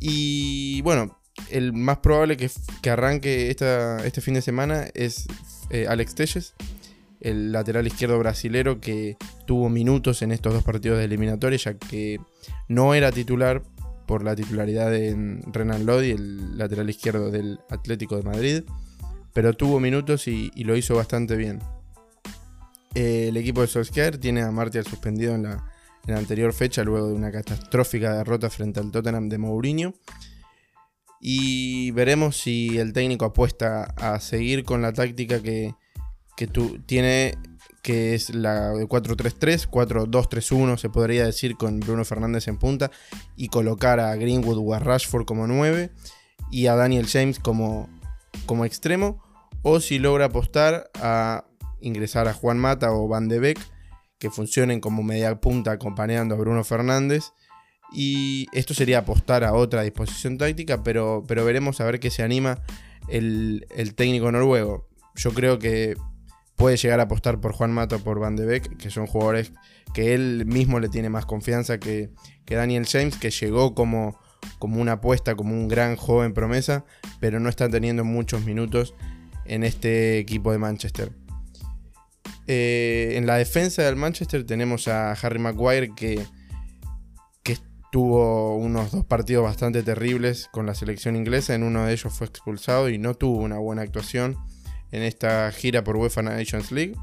Y 0.00 0.82
bueno, 0.82 1.18
el 1.50 1.72
más 1.72 1.98
probable 1.98 2.36
que, 2.36 2.50
que 2.82 2.90
arranque 2.90 3.50
esta, 3.50 4.04
este 4.04 4.20
fin 4.20 4.34
de 4.34 4.42
semana 4.42 4.86
es 4.94 5.26
eh, 5.70 5.86
Alex 5.88 6.14
Telles, 6.14 6.54
el 7.20 7.52
lateral 7.52 7.86
izquierdo 7.86 8.18
brasilero 8.18 8.80
que 8.80 9.16
tuvo 9.46 9.68
minutos 9.68 10.22
en 10.22 10.32
estos 10.32 10.52
dos 10.52 10.62
partidos 10.64 10.98
de 10.98 11.04
eliminatoria, 11.04 11.58
ya 11.58 11.74
que 11.74 12.20
no 12.68 12.94
era 12.94 13.12
titular 13.12 13.62
por 14.06 14.22
la 14.22 14.36
titularidad 14.36 14.90
de 14.90 15.40
Renan 15.46 15.86
Lodi, 15.86 16.10
el 16.10 16.58
lateral 16.58 16.90
izquierdo 16.90 17.30
del 17.30 17.58
Atlético 17.70 18.16
de 18.16 18.22
Madrid, 18.22 18.62
pero 19.32 19.54
tuvo 19.54 19.80
minutos 19.80 20.28
y, 20.28 20.50
lo 20.56 20.76
hizo 20.76 20.94
bastante 20.94 21.36
bien. 21.36 21.60
Eh, 22.94 23.28
el 23.28 23.36
equipo 23.36 23.60
de 23.60 23.66
Solskjaer 23.66 24.18
tiene 24.18 24.42
a 24.42 24.50
Martial 24.50 24.86
suspendido 24.86 25.34
en 25.34 25.44
la, 25.44 25.70
anterior 26.08 26.52
fecha 26.52 26.84
luego 26.84 27.08
de 27.08 27.14
una 27.14 27.32
catastrófica 27.32 28.14
derrota 28.14 28.50
frente 28.50 28.78
al 28.78 28.90
Tottenham 28.90 29.28
de 29.28 29.38
Mourinho. 29.38 29.94
Y 31.20 31.90
veremos 31.92 32.36
si 32.36 32.78
el 32.78 32.92
técnico 32.92 33.24
apuesta 33.24 33.84
a 33.96 34.20
seguir 34.20 34.64
con 34.64 34.82
la 34.82 34.92
táctica 34.92 35.40
que, 35.40 35.74
que 36.36 36.46
tú, 36.46 36.78
tiene, 36.84 37.38
que 37.82 38.14
es 38.14 38.34
la 38.34 38.70
de 38.72 38.86
4-3-3, 38.86 39.68
4-2-3-1, 39.70 40.76
se 40.76 40.90
podría 40.90 41.24
decir, 41.24 41.56
con 41.56 41.80
Bruno 41.80 42.04
Fernández 42.04 42.46
en 42.48 42.58
punta, 42.58 42.90
y 43.36 43.48
colocar 43.48 44.00
a 44.00 44.14
Greenwood 44.16 44.58
o 44.58 44.74
a 44.74 44.78
Rashford 44.78 45.24
como 45.24 45.46
9 45.46 45.90
y 46.50 46.66
a 46.66 46.74
Daniel 46.74 47.06
James 47.06 47.38
como, 47.38 47.88
como 48.44 48.66
extremo, 48.66 49.22
o 49.62 49.80
si 49.80 49.98
logra 49.98 50.26
apostar 50.26 50.90
a 50.96 51.46
ingresar 51.86 52.28
a 52.28 52.34
Juan 52.34 52.58
Mata 52.58 52.92
o 52.92 53.08
Van 53.08 53.28
de 53.28 53.38
Beek, 53.38 53.60
que 54.18 54.30
funcionen 54.30 54.80
como 54.80 55.02
media 55.02 55.40
punta 55.40 55.72
acompañando 55.72 56.34
a 56.34 56.38
Bruno 56.38 56.64
Fernández. 56.64 57.32
Y 57.92 58.46
esto 58.52 58.74
sería 58.74 58.98
apostar 58.98 59.44
a 59.44 59.52
otra 59.52 59.82
disposición 59.82 60.38
táctica, 60.38 60.82
pero, 60.82 61.22
pero 61.28 61.44
veremos 61.44 61.80
a 61.80 61.84
ver 61.84 62.00
qué 62.00 62.10
se 62.10 62.22
anima 62.22 62.62
el, 63.08 63.66
el 63.76 63.94
técnico 63.94 64.32
noruego. 64.32 64.88
Yo 65.14 65.32
creo 65.32 65.58
que 65.58 65.94
puede 66.56 66.76
llegar 66.76 67.00
a 67.00 67.04
apostar 67.04 67.40
por 67.40 67.52
Juan 67.52 67.72
Mata 67.72 67.96
o 67.96 67.98
por 68.00 68.18
Van 68.18 68.36
de 68.36 68.46
Beek, 68.46 68.76
que 68.76 68.90
son 68.90 69.06
jugadores 69.06 69.52
que 69.92 70.14
él 70.14 70.44
mismo 70.46 70.80
le 70.80 70.88
tiene 70.88 71.08
más 71.08 71.26
confianza 71.26 71.78
que, 71.78 72.10
Daniel 72.46 72.86
James, 72.86 73.16
que 73.16 73.30
llegó 73.30 73.74
como, 73.74 74.18
como 74.58 74.80
una 74.80 74.92
apuesta, 74.92 75.34
como 75.34 75.54
un 75.54 75.68
gran 75.68 75.96
joven 75.96 76.34
promesa, 76.34 76.84
pero 77.20 77.40
no 77.40 77.48
está 77.48 77.68
teniendo 77.68 78.04
muchos 78.04 78.44
minutos 78.44 78.94
en 79.44 79.64
este 79.64 80.18
equipo 80.18 80.52
de 80.52 80.58
Manchester. 80.58 81.12
Eh, 82.46 83.14
en 83.16 83.26
la 83.26 83.36
defensa 83.36 83.82
del 83.82 83.96
Manchester 83.96 84.44
tenemos 84.44 84.88
a 84.88 85.12
Harry 85.12 85.38
Maguire 85.38 85.92
que, 85.94 86.20
que 87.42 87.58
tuvo 87.90 88.56
unos 88.56 88.92
dos 88.92 89.04
partidos 89.04 89.44
bastante 89.44 89.82
terribles 89.82 90.48
con 90.52 90.66
la 90.66 90.74
selección 90.74 91.16
inglesa. 91.16 91.54
En 91.54 91.62
uno 91.62 91.86
de 91.86 91.92
ellos 91.92 92.12
fue 92.12 92.26
expulsado 92.26 92.88
y 92.88 92.98
no 92.98 93.14
tuvo 93.14 93.38
una 93.38 93.58
buena 93.58 93.82
actuación 93.82 94.36
en 94.92 95.02
esta 95.02 95.50
gira 95.52 95.82
por 95.82 95.96
UEFA 95.96 96.22
Nations 96.22 96.70
League. 96.70 96.94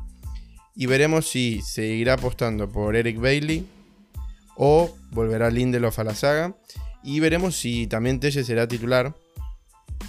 Y 0.76 0.86
veremos 0.86 1.28
si 1.28 1.62
seguirá 1.62 2.14
apostando 2.14 2.70
por 2.70 2.96
Eric 2.96 3.20
Bailey 3.20 3.68
o 4.56 4.96
volverá 5.12 5.50
Lindelof 5.50 6.00
a 6.00 6.04
la 6.04 6.16
saga. 6.16 6.56
Y 7.04 7.20
veremos 7.20 7.58
si 7.58 7.88
también 7.88 8.20
Telle 8.20 8.44
será 8.44 8.68
titular. 8.68 9.16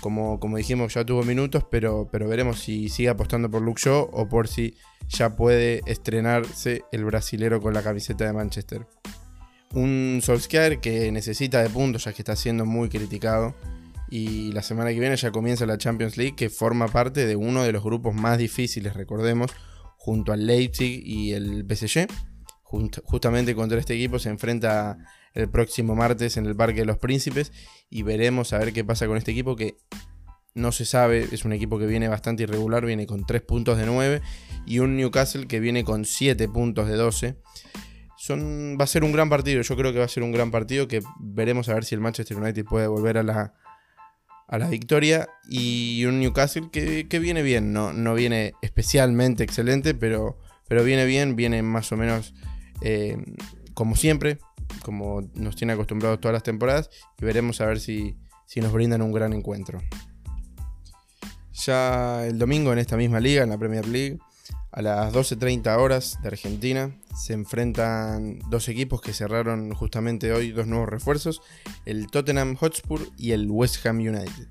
Como, 0.02 0.40
como 0.40 0.56
dijimos, 0.56 0.94
ya 0.94 1.06
tuvo 1.06 1.22
minutos, 1.22 1.64
pero, 1.70 2.08
pero 2.10 2.28
veremos 2.28 2.58
si 2.58 2.88
sigue 2.88 3.08
apostando 3.08 3.48
por 3.48 3.62
Luke 3.62 3.80
Shaw 3.80 4.10
o 4.12 4.28
por 4.28 4.48
si 4.48 4.74
ya 5.08 5.36
puede 5.36 5.80
estrenarse 5.86 6.82
el 6.90 7.04
brasilero 7.04 7.60
con 7.60 7.72
la 7.72 7.84
camiseta 7.84 8.24
de 8.24 8.32
Manchester. 8.32 8.84
Un 9.74 10.18
Solskjaer 10.20 10.80
que 10.80 11.12
necesita 11.12 11.62
de 11.62 11.70
puntos, 11.70 12.02
ya 12.02 12.12
que 12.12 12.22
está 12.22 12.34
siendo 12.34 12.66
muy 12.66 12.88
criticado 12.88 13.54
y 14.10 14.50
la 14.50 14.62
semana 14.62 14.90
que 14.90 14.98
viene 14.98 15.16
ya 15.16 15.30
comienza 15.30 15.66
la 15.66 15.78
Champions 15.78 16.16
League, 16.16 16.34
que 16.34 16.50
forma 16.50 16.88
parte 16.88 17.24
de 17.24 17.36
uno 17.36 17.62
de 17.62 17.70
los 17.70 17.84
grupos 17.84 18.12
más 18.12 18.38
difíciles, 18.38 18.94
recordemos, 18.94 19.52
junto 19.98 20.32
al 20.32 20.44
Leipzig 20.48 21.00
y 21.06 21.32
el 21.32 21.64
PSG. 21.64 22.08
justamente 23.04 23.54
contra 23.54 23.78
este 23.78 23.94
equipo 23.94 24.18
se 24.18 24.30
enfrenta 24.30 24.98
el 25.34 25.48
próximo 25.48 25.94
martes 25.94 26.36
en 26.36 26.46
el 26.46 26.56
Parque 26.56 26.80
de 26.80 26.86
los 26.86 26.98
Príncipes 26.98 27.52
y 27.90 28.02
veremos 28.02 28.52
a 28.52 28.58
ver 28.58 28.72
qué 28.72 28.84
pasa 28.84 29.06
con 29.06 29.16
este 29.16 29.32
equipo 29.32 29.56
que 29.56 29.76
no 30.54 30.72
se 30.72 30.84
sabe, 30.84 31.26
es 31.32 31.44
un 31.44 31.52
equipo 31.52 31.78
que 31.78 31.86
viene 31.86 32.08
bastante 32.08 32.42
irregular, 32.42 32.84
viene 32.84 33.06
con 33.06 33.24
3 33.24 33.42
puntos 33.42 33.78
de 33.78 33.86
9 33.86 34.20
y 34.66 34.80
un 34.80 34.96
Newcastle 34.96 35.46
que 35.46 35.60
viene 35.60 35.84
con 35.84 36.04
7 36.04 36.48
puntos 36.48 36.88
de 36.88 36.96
12. 36.96 37.36
Son, 38.18 38.76
va 38.78 38.84
a 38.84 38.86
ser 38.86 39.02
un 39.02 39.12
gran 39.12 39.28
partido, 39.28 39.62
yo 39.62 39.76
creo 39.76 39.92
que 39.92 39.98
va 39.98 40.04
a 40.04 40.08
ser 40.08 40.22
un 40.22 40.32
gran 40.32 40.50
partido 40.50 40.86
que 40.86 41.00
veremos 41.18 41.68
a 41.68 41.74
ver 41.74 41.84
si 41.84 41.94
el 41.94 42.00
Manchester 42.00 42.36
United 42.36 42.64
puede 42.64 42.86
volver 42.86 43.18
a 43.18 43.22
la, 43.22 43.54
a 44.46 44.58
la 44.58 44.68
victoria. 44.68 45.28
Y 45.48 46.04
un 46.04 46.20
Newcastle 46.20 46.68
que, 46.70 47.18
viene 47.18 47.42
bien, 47.42 47.72
no, 47.72 47.92
no, 47.92 48.14
viene 48.14 48.52
especialmente 48.60 49.42
excelente, 49.42 49.94
pero, 49.94 50.38
pero 50.68 50.84
viene 50.84 51.06
bien, 51.06 51.34
viene 51.34 51.62
más 51.62 51.90
o 51.90 51.96
menos 51.96 52.34
eh, 52.82 53.16
como 53.74 53.96
siempre, 53.96 54.38
como 54.82 55.22
nos 55.34 55.56
tiene 55.56 55.72
acostumbrados 55.72 56.20
todas 56.20 56.32
las 56.32 56.42
temporadas 56.42 56.90
y 57.18 57.24
veremos 57.24 57.60
a 57.60 57.66
ver 57.66 57.80
si, 57.80 58.16
si 58.46 58.60
nos 58.60 58.72
brindan 58.72 59.02
un 59.02 59.12
gran 59.12 59.32
encuentro. 59.32 59.80
Ya 61.52 62.26
el 62.26 62.38
domingo 62.38 62.72
en 62.72 62.78
esta 62.78 62.96
misma 62.96 63.20
liga, 63.20 63.42
en 63.42 63.50
la 63.50 63.58
Premier 63.58 63.86
League, 63.86 64.18
a 64.72 64.80
las 64.80 65.12
12.30 65.12 65.76
horas 65.76 66.18
de 66.22 66.28
Argentina, 66.28 66.90
se 67.14 67.34
enfrentan 67.34 68.38
dos 68.48 68.68
equipos 68.68 69.02
que 69.02 69.12
cerraron 69.12 69.72
justamente 69.74 70.32
hoy 70.32 70.50
dos 70.50 70.66
nuevos 70.66 70.88
refuerzos, 70.88 71.42
el 71.84 72.06
Tottenham 72.06 72.56
Hotspur 72.56 73.00
y 73.18 73.32
el 73.32 73.50
West 73.50 73.84
Ham 73.86 73.98
United. 73.98 74.48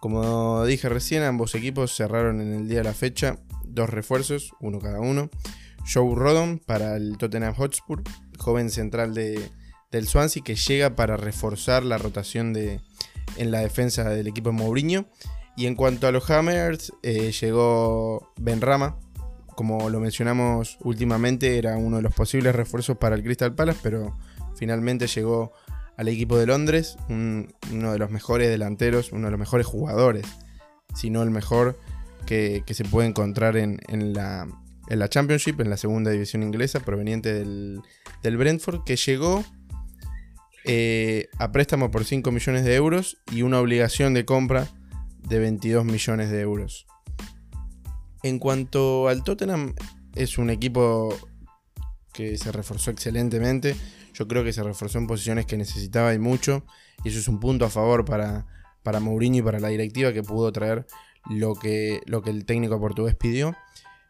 Como 0.00 0.64
dije 0.64 0.88
recién, 0.88 1.22
ambos 1.22 1.54
equipos 1.54 1.94
cerraron 1.94 2.40
en 2.40 2.52
el 2.52 2.68
día 2.68 2.78
de 2.78 2.84
la 2.84 2.94
fecha 2.94 3.38
dos 3.64 3.90
refuerzos, 3.90 4.52
uno 4.60 4.80
cada 4.80 5.00
uno. 5.00 5.30
Joe 5.92 6.14
Rodon 6.14 6.58
para 6.58 6.96
el 6.96 7.16
Tottenham 7.16 7.54
Hotspur, 7.54 8.02
joven 8.38 8.70
central 8.70 9.14
de, 9.14 9.50
del 9.90 10.06
Swansea 10.06 10.42
que 10.42 10.54
llega 10.54 10.94
para 10.94 11.16
reforzar 11.16 11.84
la 11.84 11.98
rotación 11.98 12.52
de, 12.52 12.80
en 13.36 13.50
la 13.50 13.60
defensa 13.60 14.08
del 14.08 14.26
equipo 14.26 14.50
de 14.50 14.56
Mourinho. 14.56 15.06
Y 15.56 15.66
en 15.66 15.74
cuanto 15.74 16.06
a 16.06 16.12
los 16.12 16.30
Hammers, 16.30 16.92
eh, 17.02 17.32
llegó 17.32 18.32
Ben 18.36 18.60
Rama, 18.60 18.96
como 19.58 19.90
lo 19.90 19.98
mencionamos 19.98 20.78
últimamente, 20.84 21.58
era 21.58 21.76
uno 21.76 21.96
de 21.96 22.02
los 22.02 22.14
posibles 22.14 22.54
refuerzos 22.54 22.96
para 22.96 23.16
el 23.16 23.24
Crystal 23.24 23.56
Palace, 23.56 23.80
pero 23.82 24.16
finalmente 24.54 25.08
llegó 25.08 25.52
al 25.96 26.06
equipo 26.06 26.38
de 26.38 26.46
Londres, 26.46 26.96
uno 27.08 27.92
de 27.92 27.98
los 27.98 28.08
mejores 28.12 28.48
delanteros, 28.50 29.10
uno 29.10 29.26
de 29.26 29.30
los 29.32 29.40
mejores 29.40 29.66
jugadores, 29.66 30.24
si 30.94 31.10
no 31.10 31.24
el 31.24 31.30
mejor 31.30 31.76
que, 32.24 32.62
se 32.70 32.84
puede 32.84 33.08
encontrar 33.08 33.56
en, 33.56 33.80
la, 34.12 34.46
Championship, 35.08 35.60
en 35.60 35.70
la 35.70 35.76
segunda 35.76 36.10
división 36.10 36.42
inglesa, 36.42 36.80
proveniente 36.80 37.32
del, 37.34 37.82
Brentford, 38.22 38.84
que 38.84 38.96
llegó 38.96 39.44
eh, 40.64 41.28
a 41.38 41.52
préstamo 41.52 41.90
por 41.90 42.04
5 42.04 42.30
millones 42.30 42.64
de 42.64 42.74
euros 42.74 43.18
y 43.30 43.42
una 43.42 43.60
obligación 43.60 44.14
de 44.14 44.24
compra 44.24 44.68
de 45.28 45.38
22 45.38 45.84
millones 45.84 46.30
de 46.30 46.40
euros. 46.40 46.86
En 48.22 48.38
cuanto 48.38 49.08
al 49.08 49.22
Tottenham, 49.24 49.74
es 50.14 50.38
un 50.38 50.50
equipo 50.50 51.14
que 52.12 52.36
se 52.36 52.50
reforzó 52.50 52.90
excelentemente. 52.90 53.76
Yo 54.14 54.26
creo 54.26 54.42
que 54.42 54.52
se 54.52 54.62
reforzó 54.62 54.98
en 54.98 55.06
posiciones 55.06 55.46
que 55.46 55.56
necesitaba 55.56 56.12
y 56.14 56.18
mucho. 56.18 56.64
Y 57.04 57.10
eso 57.10 57.18
es 57.18 57.28
un 57.28 57.38
punto 57.38 57.64
a 57.64 57.70
favor 57.70 58.04
para, 58.04 58.46
para 58.82 59.00
Mourinho 59.00 59.38
y 59.38 59.42
para 59.42 59.60
la 59.60 59.68
directiva 59.68 60.12
que 60.12 60.22
pudo 60.22 60.50
traer 60.50 60.86
lo 61.30 61.54
que, 61.54 62.00
lo 62.06 62.22
que 62.22 62.30
el 62.30 62.44
técnico 62.44 62.80
portugués 62.80 63.14
pidió. 63.14 63.54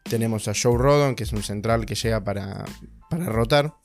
Tenemos 0.09 0.47
a 0.47 0.53
Joe 0.59 0.77
Rodon, 0.77 1.15
que 1.15 1.23
es 1.23 1.33
un 1.33 1.43
central 1.43 1.85
que 1.85 1.95
llega 1.95 2.23
para, 2.23 2.65
para 3.09 3.25
rotar, 3.25 3.75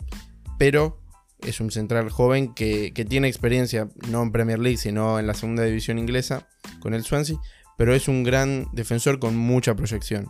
pero 0.59 1.00
es 1.40 1.61
un 1.61 1.71
central 1.71 2.11
joven 2.11 2.54
que, 2.54 2.93
que, 2.95 3.04
tiene 3.04 3.28
experiencia 3.28 3.88
no 4.09 4.23
en 4.23 4.33
Premier 4.33 4.59
League, 4.59 4.78
sino 4.78 5.19
en 5.19 5.26
la 5.26 5.35
segunda 5.35 5.64
división 5.64 5.99
inglesa 5.99 6.49
con 6.81 6.95
el 6.95 7.04
Swansea, 7.04 7.37
pero 7.76 7.95
es 7.95 8.09
un 8.09 8.23
gran 8.23 8.69
defensor 8.73 9.19
con 9.19 9.37
mucha 9.37 9.75
proyección. 9.75 10.28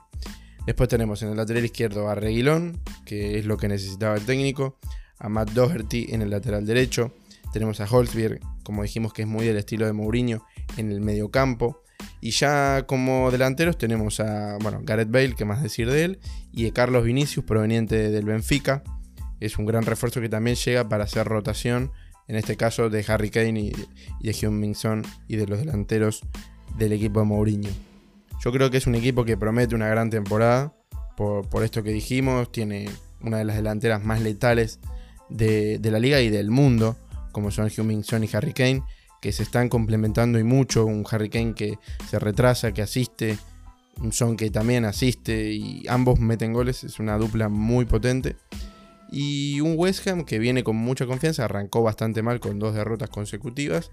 Después 0.66 0.88
tenemos 0.88 1.22
en 1.22 1.28
el 1.28 1.36
lateral 1.36 1.64
izquierdo 1.64 2.08
a 2.08 2.14
Reguilón, 2.14 2.80
que 3.06 3.38
es 3.38 3.46
lo 3.46 3.56
que 3.56 3.68
necesitaba 3.68 4.16
el 4.16 4.24
técnico, 4.24 4.78
a 5.18 5.28
Matt 5.28 5.50
Doherty 5.50 6.08
en 6.10 6.22
el 6.22 6.30
lateral 6.30 6.66
derecho, 6.66 7.14
tenemos 7.54 7.80
a 7.80 7.84
Holzberg, 7.84 8.40
como 8.64 8.82
dijimos 8.82 9.12
que 9.12 9.22
es 9.22 9.28
muy 9.28 9.46
del 9.46 9.56
estilo 9.58 9.86
de 9.86 9.92
Mourinho, 9.92 10.44
en 10.76 10.90
el 10.90 11.00
medio 11.00 11.30
campo. 11.30 11.83
Y 12.20 12.30
ya 12.30 12.84
como 12.86 13.30
delanteros 13.30 13.78
tenemos 13.78 14.20
a 14.20 14.58
bueno, 14.60 14.80
Gareth 14.82 15.10
Bale, 15.10 15.34
que 15.34 15.44
más 15.44 15.62
decir 15.62 15.90
de 15.90 16.04
él, 16.04 16.18
y 16.52 16.66
a 16.66 16.72
Carlos 16.72 17.04
Vinicius, 17.04 17.44
proveniente 17.44 18.10
del 18.10 18.24
Benfica. 18.24 18.82
Es 19.40 19.58
un 19.58 19.66
gran 19.66 19.84
refuerzo 19.84 20.20
que 20.20 20.28
también 20.28 20.56
llega 20.56 20.88
para 20.88 21.04
hacer 21.04 21.26
rotación, 21.26 21.92
en 22.28 22.36
este 22.36 22.56
caso 22.56 22.88
de 22.88 23.04
Harry 23.08 23.30
Kane 23.30 23.60
y, 23.60 23.72
de 24.20 24.32
Hyun 24.32 24.58
Min 24.58 24.74
y 25.28 25.36
de 25.36 25.46
los 25.46 25.58
delanteros 25.58 26.22
del 26.78 26.92
equipo 26.92 27.20
de 27.20 27.26
Mourinho. 27.26 27.70
Yo 28.42 28.52
creo 28.52 28.70
que 28.70 28.78
es 28.78 28.86
un 28.86 28.94
equipo 28.94 29.24
que 29.24 29.36
promete 29.36 29.74
una 29.74 29.88
gran 29.88 30.10
temporada, 30.10 30.74
por, 31.16 31.62
esto 31.62 31.82
que 31.82 31.90
dijimos, 31.90 32.50
tiene 32.50 32.88
una 33.20 33.38
de 33.38 33.44
las 33.44 33.56
delanteras 33.56 34.04
más 34.04 34.20
letales 34.20 34.80
de, 35.28 35.78
la 35.82 35.98
liga 35.98 36.20
y 36.20 36.28
del 36.28 36.50
mundo, 36.50 36.96
como 37.32 37.50
son 37.50 37.68
Heung-Min 37.68 38.04
Son 38.04 38.24
y 38.24 38.28
Harry 38.32 38.52
Kane, 38.52 38.82
que 39.24 39.32
se 39.32 39.42
están 39.42 39.70
complementando 39.70 40.38
y 40.38 40.44
mucho. 40.44 40.84
Un 40.84 41.02
Harry 41.10 41.30
Kane 41.30 41.54
que 41.54 41.78
se 42.10 42.18
retrasa, 42.18 42.72
que 42.72 42.82
asiste. 42.82 43.38
Un 43.96 44.12
Son 44.12 44.36
que 44.36 44.50
también 44.50 44.84
asiste. 44.84 45.50
Y 45.50 45.82
ambos 45.88 46.20
meten 46.20 46.52
goles. 46.52 46.84
Es 46.84 46.98
una 47.00 47.16
dupla 47.16 47.48
muy 47.48 47.86
potente. 47.86 48.36
Y 49.10 49.62
un 49.62 49.76
West 49.78 50.06
Ham 50.06 50.26
que 50.26 50.38
viene 50.38 50.62
con 50.62 50.76
mucha 50.76 51.06
confianza. 51.06 51.46
Arrancó 51.46 51.82
bastante 51.82 52.20
mal 52.20 52.38
con 52.38 52.58
dos 52.58 52.74
derrotas 52.74 53.08
consecutivas. 53.08 53.90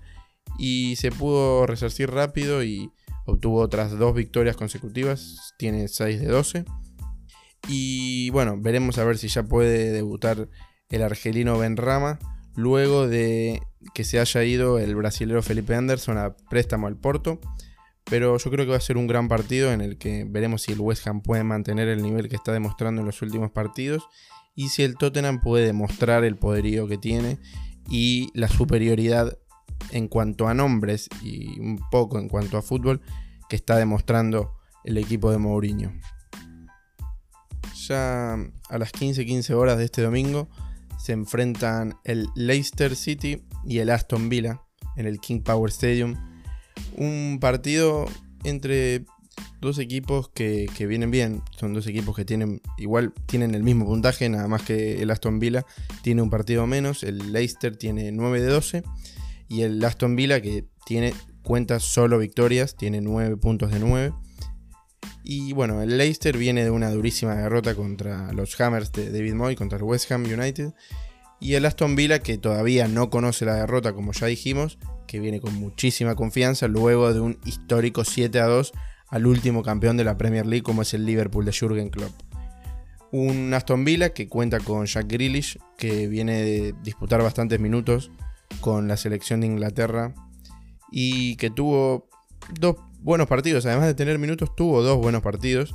Y 0.57 0.97
se 0.97 1.13
pudo 1.13 1.65
resarcir 1.65 2.11
rápido 2.11 2.61
y 2.61 2.91
obtuvo 3.25 3.61
otras 3.61 3.97
dos 3.97 4.13
victorias 4.13 4.57
consecutivas. 4.57 5.53
Tiene 5.57 5.87
6 5.87 6.19
de 6.19 6.27
12. 6.27 6.65
Y 7.69 8.31
bueno, 8.31 8.57
veremos 8.59 8.97
a 8.97 9.05
ver 9.05 9.17
si 9.17 9.29
ya 9.29 9.43
puede 9.43 9.93
debutar 9.93 10.49
el 10.89 11.01
argelino 11.03 11.57
Ben 11.57 11.77
Rama 11.77 12.19
luego 12.55 13.07
de 13.07 13.61
que 13.93 14.03
se 14.03 14.19
haya 14.19 14.43
ido 14.43 14.79
el 14.79 14.95
brasilero 14.95 15.41
Felipe 15.41 15.75
Anderson 15.75 16.17
a 16.17 16.35
préstamo 16.49 16.87
al 16.87 16.97
Porto. 16.97 17.39
Pero 18.05 18.37
yo 18.37 18.51
creo 18.51 18.65
que 18.65 18.71
va 18.71 18.77
a 18.77 18.81
ser 18.81 18.97
un 18.97 19.07
gran 19.07 19.27
partido 19.27 19.71
en 19.71 19.79
el 19.81 19.97
que 19.97 20.25
veremos 20.27 20.63
si 20.63 20.71
el 20.71 20.79
West 20.79 21.07
Ham 21.07 21.21
puede 21.21 21.43
mantener 21.43 21.87
el 21.87 22.01
nivel 22.01 22.29
que 22.29 22.35
está 22.35 22.51
demostrando 22.51 23.01
en 23.01 23.07
los 23.07 23.21
últimos 23.21 23.51
partidos 23.51 24.03
y 24.55 24.69
si 24.69 24.83
el 24.83 24.97
Tottenham 24.97 25.39
puede 25.39 25.65
demostrar 25.65 26.23
el 26.23 26.35
poderío 26.35 26.87
que 26.87 26.97
tiene 26.97 27.37
y 27.89 28.29
la 28.33 28.47
superioridad 28.47 29.37
en 29.91 30.07
cuanto 30.07 30.47
a 30.47 30.53
nombres 30.53 31.09
y 31.21 31.59
un 31.59 31.79
poco 31.89 32.19
en 32.19 32.27
cuanto 32.27 32.57
a 32.57 32.61
fútbol 32.61 33.01
que 33.49 33.55
está 33.55 33.77
demostrando 33.77 34.57
el 34.83 34.97
equipo 34.97 35.31
de 35.31 35.37
Mourinho. 35.37 35.93
Ya 37.87 38.33
a 38.33 38.77
las 38.77 38.91
15-15 38.93 39.53
horas 39.53 39.77
de 39.77 39.85
este 39.85 40.01
domingo 40.01 40.49
se 41.01 41.13
enfrentan 41.13 41.95
el 42.03 42.27
Leicester 42.35 42.95
City 42.95 43.43
y 43.65 43.79
el 43.79 43.89
Aston 43.89 44.29
Villa 44.29 44.61
en 44.95 45.07
el 45.07 45.19
King 45.19 45.41
Power 45.41 45.69
Stadium. 45.71 46.15
Un 46.95 47.39
partido 47.41 48.05
entre 48.43 49.05
dos 49.61 49.79
equipos 49.79 50.29
que, 50.29 50.69
vienen 50.87 51.09
bien. 51.09 51.41
Son 51.57 51.73
dos 51.73 51.87
equipos 51.87 52.15
que 52.15 52.25
tienen 52.25 52.61
igual 52.77 53.13
tienen 53.25 53.55
el 53.55 53.63
mismo 53.63 53.85
puntaje, 53.85 54.29
nada 54.29 54.47
más 54.47 54.61
que 54.61 55.01
el 55.01 55.09
Aston 55.09 55.39
Villa 55.39 55.65
tiene 56.03 56.21
un 56.21 56.29
partido 56.29 56.67
menos. 56.67 57.03
El 57.03 57.31
Leicester 57.31 57.75
tiene 57.75 58.11
9 58.11 58.41
de 58.41 58.47
12 58.47 58.83
y 59.47 59.61
el 59.61 59.83
Aston 59.83 60.15
Villa 60.15 60.41
que 60.41 60.65
tiene 60.85 61.13
cuenta 61.43 61.79
solo 61.79 62.19
victorias, 62.19 62.75
tiene 62.75 63.01
9 63.01 63.37
puntos 63.37 63.71
de 63.71 63.79
9. 63.79 64.13
Y 65.23 65.53
bueno, 65.53 65.81
el 65.81 65.97
Leicester 65.97 66.37
viene 66.37 66.63
de 66.63 66.71
una 66.71 66.89
durísima 66.89 67.35
derrota 67.35 67.75
contra 67.75 68.31
los 68.33 68.59
Hammers 68.59 68.91
de 68.91 69.11
David 69.11 69.33
Moy, 69.33 69.55
contra 69.55 69.77
el 69.77 69.83
West 69.83 70.11
Ham 70.11 70.23
United. 70.23 70.73
Y 71.39 71.55
el 71.55 71.65
Aston 71.65 71.95
Villa, 71.95 72.19
que 72.19 72.37
todavía 72.37 72.87
no 72.87 73.09
conoce 73.09 73.45
la 73.45 73.55
derrota, 73.55 73.93
como 73.93 74.11
ya 74.13 74.27
dijimos, 74.27 74.77
que 75.07 75.19
viene 75.19 75.41
con 75.41 75.55
muchísima 75.55 76.15
confianza 76.15 76.67
luego 76.67 77.13
de 77.13 77.19
un 77.19 77.39
histórico 77.45 78.03
7 78.03 78.39
a 78.39 78.45
2 78.45 78.71
al 79.09 79.25
último 79.25 79.63
campeón 79.63 79.97
de 79.97 80.03
la 80.03 80.17
Premier 80.17 80.45
League, 80.45 80.63
como 80.63 80.83
es 80.83 80.93
el 80.93 81.05
Liverpool 81.05 81.45
de 81.45 81.51
Jurgen 81.51 81.89
Klopp. 81.89 82.13
Un 83.11 83.53
Aston 83.53 83.83
Villa 83.83 84.13
que 84.13 84.27
cuenta 84.27 84.59
con 84.59 84.85
Jack 84.85 85.07
Grealish, 85.07 85.59
que 85.77 86.07
viene 86.07 86.41
de 86.41 86.75
disputar 86.81 87.21
bastantes 87.21 87.59
minutos 87.59 88.11
con 88.61 88.87
la 88.87 88.95
selección 88.95 89.41
de 89.41 89.47
Inglaterra 89.47 90.13
y 90.91 91.35
que 91.35 91.49
tuvo 91.49 92.07
dos 92.59 92.77
buenos 93.01 93.27
partidos. 93.27 93.65
Además 93.65 93.87
de 93.87 93.93
tener 93.93 94.19
minutos, 94.19 94.55
tuvo 94.55 94.81
dos 94.81 94.97
buenos 94.97 95.21
partidos. 95.21 95.73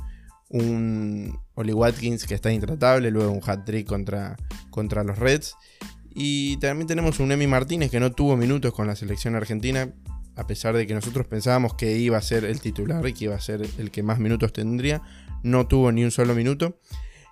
Un 0.49 1.37
Oli 1.55 1.73
Watkins 1.73 2.25
que 2.25 2.33
está 2.33 2.51
intratable, 2.51 3.11
luego 3.11 3.31
un 3.31 3.41
hat-trick 3.45 3.85
contra, 3.85 4.37
contra 4.69 5.03
los 5.03 5.19
Reds. 5.19 5.55
Y 6.09 6.57
también 6.57 6.87
tenemos 6.87 7.19
un 7.19 7.31
Emi 7.31 7.47
Martínez 7.47 7.91
que 7.91 7.99
no 7.99 8.11
tuvo 8.11 8.37
minutos 8.37 8.73
con 8.73 8.87
la 8.87 8.95
selección 8.95 9.35
argentina, 9.35 9.93
a 10.35 10.47
pesar 10.47 10.75
de 10.75 10.87
que 10.87 10.93
nosotros 10.93 11.27
pensábamos 11.27 11.75
que 11.75 11.97
iba 11.97 12.17
a 12.17 12.21
ser 12.21 12.45
el 12.45 12.61
titular 12.61 13.05
y 13.05 13.13
que 13.13 13.25
iba 13.25 13.35
a 13.35 13.41
ser 13.41 13.67
el 13.77 13.91
que 13.91 14.03
más 14.03 14.19
minutos 14.19 14.53
tendría. 14.53 15.01
No 15.43 15.67
tuvo 15.67 15.91
ni 15.91 16.03
un 16.03 16.11
solo 16.11 16.33
minuto. 16.33 16.79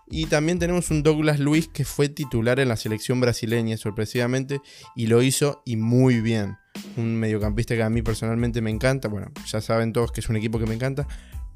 Y 0.08 0.28
también 0.28 0.60
tenemos 0.60 0.92
un 0.92 1.02
Douglas 1.02 1.40
Luis 1.40 1.68
que 1.68 1.84
fue 1.84 2.10
titular 2.10 2.60
en 2.60 2.68
la 2.68 2.76
selección 2.76 3.20
brasileña 3.20 3.76
sorpresivamente 3.78 4.62
y 4.96 5.08
lo 5.08 5.24
hizo 5.24 5.64
y 5.66 5.78
muy 5.78 6.22
bien 6.22 6.58
un 6.98 7.16
mediocampista 7.16 7.76
que 7.76 7.84
a 7.84 7.90
mí 7.90 8.02
personalmente 8.02 8.62
me 8.62 8.70
encanta. 8.70 9.08
Bueno, 9.08 9.32
ya 9.48 9.62
saben 9.62 9.94
todos 9.94 10.12
que 10.12 10.22
es 10.22 10.30
un 10.30 10.36
equipo 10.36 10.60
que 10.60 10.66
me 10.66 10.76
encanta. 10.76 11.08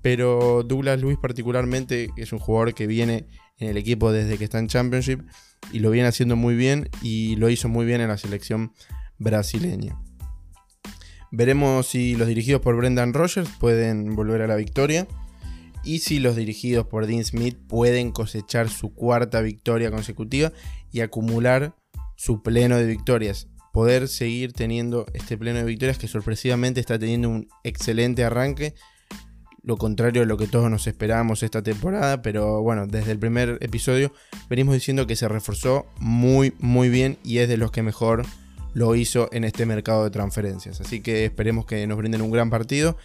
Pero 0.02 0.64
Douglas 0.64 1.02
Luis 1.02 1.18
particularmente 1.18 2.10
es 2.16 2.32
un 2.32 2.40
jugador 2.40 2.74
que 2.74 2.88
viene 2.88 3.28
en 3.58 3.70
el 3.70 3.78
equipo 3.78 4.12
desde 4.12 4.38
que 4.38 4.46
está 4.46 4.60
en 4.60 4.68
Championship 4.68 5.22
y 5.74 5.80
lo 5.80 5.92
viene 5.92 6.08
haciendo 6.08 6.36
muy 6.36 6.56
bien 6.56 6.90
y 7.02 7.36
lo 7.36 7.50
hizo 7.50 7.68
muy 7.68 7.86
bien 7.86 8.00
en 8.00 8.08
la 8.08 8.18
selección 8.18 8.72
brasileña. 9.18 10.00
Veremos 11.32 11.88
si 11.88 12.16
los 12.16 12.28
dirigidos 12.28 12.62
por 12.62 12.76
Brendan 12.76 13.14
Rogers 13.14 13.50
pueden 13.60 14.16
volver 14.16 14.42
a 14.42 14.48
la 14.48 14.56
victoria 14.56 15.08
y 15.84 16.00
si 16.00 16.20
los 16.20 16.36
dirigidos 16.36 16.88
por 16.88 17.06
Dean 17.06 17.24
Smith 17.24 17.58
pueden 17.68 18.12
cosechar 18.12 18.70
su 18.70 18.94
cuarta 18.94 19.42
victoria 19.42 19.92
consecutiva 19.92 20.52
y 20.92 21.02
acumular 21.02 21.76
su 22.16 22.42
pleno 22.42 22.78
de 22.78 22.86
victorias 22.86 23.48
poder 23.74 24.08
seguir 24.08 24.54
teniendo 24.54 25.06
este 25.14 25.38
pleno 25.38 25.60
de 25.60 25.66
victorias 25.66 25.98
que 25.98 26.08
sorpresivamente 26.08 26.80
está 26.80 26.98
teniendo 26.98 27.30
un 27.30 27.48
excelente 27.64 28.24
arranque. 28.24 28.74
Lo 29.62 29.78
contrario 29.78 30.22
de 30.22 30.28
lo 30.28 30.38
que 30.38 30.48
todos 30.48 30.70
nos 30.72 30.88
esperábamos 30.88 31.44
esta 31.44 31.62
temporada, 31.62 32.22
pero 32.22 32.62
bueno, 32.62 32.88
desde 32.88 33.12
el 33.12 33.20
primer 33.20 33.58
episodio 33.62 34.12
venimos 34.50 34.74
diciendo 34.74 35.06
que 35.06 35.16
se 35.16 35.28
reforzó 35.28 35.86
muy 36.00 36.54
muy 36.60 36.90
bien 36.90 37.18
y 37.24 37.40
es 37.40 37.50
de 37.50 37.58
los 37.58 37.72
que 37.72 37.84
mejor 37.84 38.26
lo 38.74 38.96
hizo 38.96 39.30
en 39.32 39.44
este 39.44 39.66
mercado 39.66 40.04
de 40.04 40.12
transferencias. 40.12 40.80
Así 40.82 41.02
que 41.02 41.26
esperemos 41.26 41.66
que 41.66 41.86
nos 41.88 41.98
brinden 41.98 42.22
un 42.22 42.32
gran 42.32 42.50
partido 42.50 42.98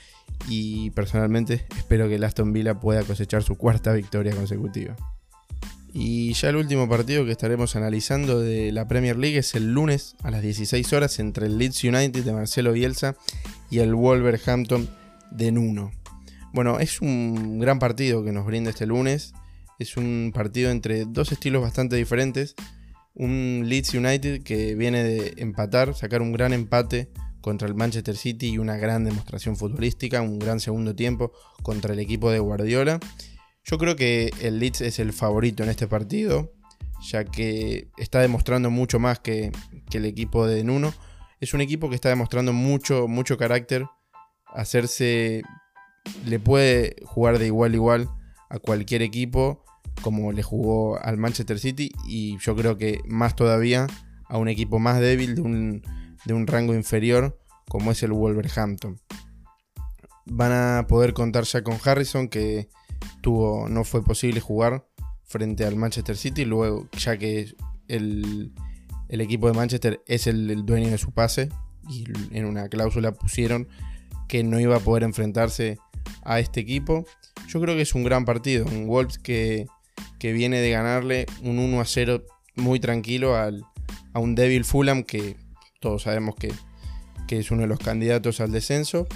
y 0.49 0.91
personalmente 0.91 1.67
espero 1.77 2.09
que 2.09 2.17
el 2.17 2.25
Aston 2.25 2.53
Villa 2.53 2.81
pueda 2.81 3.03
cosechar 3.03 3.43
su 3.43 3.57
cuarta 3.57 3.93
victoria 3.93 4.35
consecutiva. 4.35 4.97
Y 5.97 6.33
ya 6.33 6.49
el 6.49 6.57
último 6.57 6.89
partido 6.89 7.25
que 7.25 7.31
estaremos 7.31 7.77
analizando 7.77 8.41
de 8.41 8.73
la 8.73 8.89
Premier 8.89 9.17
League 9.17 9.39
es 9.39 9.55
el 9.55 9.73
lunes 9.73 10.17
a 10.25 10.33
las 10.33 10.43
16 10.43 10.93
horas 10.93 11.21
entre 11.21 11.47
el 11.47 11.57
Leeds 11.57 11.85
United 11.85 12.25
de 12.25 12.33
Marcelo 12.33 12.73
Bielsa 12.73 13.15
y 13.71 13.79
el 13.79 13.95
Wolverhampton 13.95 14.91
de 15.31 15.53
Nuno. 15.53 15.93
Bueno, 16.53 16.81
es 16.81 17.01
un 17.01 17.61
gran 17.61 17.79
partido 17.79 18.25
que 18.25 18.33
nos 18.33 18.45
brinda 18.45 18.71
este 18.71 18.87
lunes. 18.87 19.35
Es 19.79 19.97
un 19.97 20.33
partido 20.35 20.73
entre 20.73 21.05
dos 21.05 21.31
estilos 21.31 21.63
bastante 21.63 21.95
diferentes. 21.95 22.57
Un 23.15 23.63
Leeds 23.67 23.95
United 23.95 24.43
que 24.43 24.75
viene 24.75 25.05
de 25.05 25.35
empatar, 25.37 25.95
sacar 25.95 26.23
un 26.23 26.33
gran 26.33 26.53
empate 26.53 27.09
contra 27.41 27.69
el 27.69 27.77
Manchester 27.77 28.17
City 28.17 28.49
y 28.49 28.59
una 28.59 28.77
gran 28.77 29.05
demostración 29.05 29.57
futbolística, 29.57 30.23
un 30.23 30.41
gran 30.41 30.59
segundo 30.59 30.97
tiempo 30.97 31.31
contra 31.63 31.93
el 31.93 32.01
equipo 32.01 32.33
de 32.33 32.41
Guardiola. 32.41 32.99
Yo 33.65 33.79
creo 33.79 33.97
que 33.97 34.31
el 34.41 34.59
Leeds 34.59 34.83
es 34.83 34.99
el 34.99 35.13
favorito 35.13 35.63
en 35.63 35.71
este 35.71 35.89
partido, 35.89 36.53
ya 37.01 37.25
que 37.25 37.89
está 37.97 38.21
demostrando 38.21 38.71
mucho 38.71 38.99
más 38.99 39.21
que, 39.21 39.53
el 39.93 40.05
equipo 40.05 40.47
de 40.47 40.65
Nuno. 40.65 40.93
Es 41.41 41.55
un 41.55 41.61
equipo 41.61 41.89
que 41.89 41.95
está 41.95 42.09
demostrando 42.09 42.53
mucho, 42.53 43.09
mucho 43.09 43.39
carácter. 43.39 43.87
Hacerse. 44.47 45.43
Le 46.27 46.39
puede 46.39 46.97
jugar 47.05 47.39
de 47.39 47.47
igual 47.47 47.73
a 47.73 47.75
igual 47.77 48.11
a 48.51 48.59
cualquier 48.59 49.01
equipo, 49.03 49.65
como 50.03 50.33
le 50.33 50.43
jugó 50.43 50.99
al 51.01 51.17
Manchester 51.17 51.59
City, 51.59 51.91
y 52.07 52.37
yo 52.39 52.55
creo 52.55 52.77
que 52.77 53.01
más 53.07 53.35
todavía 53.35 53.87
a 54.29 54.37
un 54.37 54.49
equipo 54.49 54.79
más 54.79 55.01
débil, 55.01 55.35
de 55.35 55.41
un, 55.41 55.83
de 56.27 56.35
un 56.35 56.47
rango 56.47 56.75
inferior, 56.75 57.41
como 57.69 57.91
es 57.93 58.03
el 58.03 58.13
Wolverhampton. 58.13 59.01
Van 60.27 60.53
a 60.53 60.87
poder 60.87 61.15
contar 61.15 61.45
ya 61.45 61.63
con 61.63 61.79
Harrison, 61.83 62.29
que 62.29 62.69
tuvo, 63.21 63.69
no 63.69 63.85
fue 63.85 64.03
posible 64.03 64.41
jugar 64.41 64.87
frente 65.25 65.65
al 65.65 65.77
Manchester 65.77 66.17
City, 66.17 66.45
luego 66.45 66.89
ya 66.99 67.17
que 67.17 67.55
el, 67.89 68.53
equipo 69.09 69.49
de 69.49 69.55
Manchester 69.55 70.03
es 70.07 70.27
el, 70.27 70.65
dueño 70.65 70.91
de 70.91 70.99
su 70.99 71.13
pase 71.13 71.49
y 71.89 72.05
en 72.31 72.45
una 72.47 72.69
cláusula 72.69 73.13
pusieron 73.13 73.69
que 74.29 74.43
no 74.43 74.61
iba 74.61 74.77
a 74.77 74.81
poder 74.81 75.03
enfrentarse 75.03 75.79
a 76.23 76.41
este 76.41 76.61
equipo. 76.61 77.05
Yo 77.49 77.61
creo 77.61 77.75
que 77.75 77.83
es 77.83 77.95
un 77.95 78.05
gran 78.05 78.25
partido, 78.25 78.67
un 78.67 78.87
Wolves 78.87 79.19
que, 79.19 79.67
viene 80.21 80.61
de 80.61 80.71
ganarle 80.71 81.27
un 81.43 81.59
1 81.59 81.83
a 81.83 81.85
0 81.85 82.25
muy 82.57 82.81
tranquilo 82.81 83.37
al, 83.37 83.63
a 84.15 84.21
un 84.21 84.35
débil 84.35 84.65
Fulham 84.65 85.03
que 85.03 85.37
todos 85.81 86.05
sabemos 86.05 86.35
que, 86.37 86.51
que 87.29 87.41
es 87.41 87.51
uno 87.51 87.61
de 87.61 87.67
los 87.67 87.79
candidatos 87.79 88.41
al 88.41 88.51
descenso. 88.51 89.07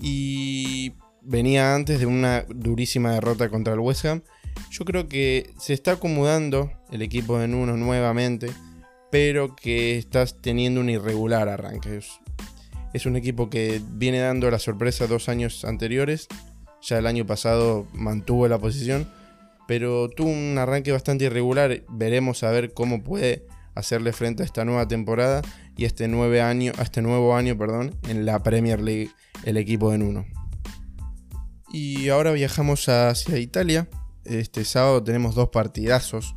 Y 0.00 0.94
venía 1.22 1.74
antes 1.74 2.00
de 2.00 2.06
una 2.06 2.44
durísima 2.48 3.12
derrota 3.12 3.48
contra 3.48 3.74
el 3.74 3.80
West 3.80 4.04
Ham. 4.04 4.22
Yo 4.70 4.84
creo 4.84 5.08
que 5.08 5.50
se 5.58 5.72
está 5.72 5.92
acomodando 5.92 6.70
el 6.90 7.02
equipo 7.02 7.38
de 7.38 7.48
Nuno 7.48 7.76
nuevamente, 7.76 8.50
pero 9.10 9.54
que 9.56 9.98
está 9.98 10.26
teniendo 10.26 10.80
un 10.80 10.90
irregular 10.90 11.48
arranque. 11.48 12.00
Es, 12.92 13.06
un 13.06 13.16
equipo 13.16 13.48
que 13.48 13.80
viene 13.92 14.18
dando 14.18 14.50
la 14.50 14.58
sorpresa 14.58 15.06
dos 15.06 15.28
años 15.28 15.64
anteriores. 15.64 16.28
Ya 16.82 16.98
el 16.98 17.06
año 17.06 17.26
pasado 17.26 17.86
mantuvo 17.92 18.48
la 18.48 18.58
posición, 18.58 19.08
pero 19.66 20.08
tuvo 20.08 20.30
un 20.30 20.56
arranque 20.58 20.92
bastante 20.92 21.26
irregular. 21.26 21.82
Veremos 21.88 22.42
a 22.42 22.50
ver 22.50 22.72
cómo 22.72 23.02
puede 23.02 23.46
hacerle 23.74 24.12
frente 24.12 24.42
a 24.42 24.46
esta 24.46 24.64
nueva 24.64 24.88
temporada 24.88 25.42
y 25.76 25.84
este, 25.84 26.04
a 26.04 26.82
este 26.82 27.02
nuevo 27.02 27.36
año 27.36 27.56
perdón, 27.56 27.94
en 28.08 28.26
la 28.26 28.42
Premier 28.42 28.80
League, 28.80 29.10
el 29.44 29.56
equipo 29.56 29.92
de 29.92 29.98
Nuno. 29.98 30.26
Y 31.70 32.08
ahora 32.08 32.32
viajamos 32.32 32.88
hacia 32.88 33.38
Italia. 33.38 33.88
Este 34.24 34.64
sábado 34.64 35.02
tenemos 35.02 35.34
dos 35.34 35.50
partidazos. 35.50 36.34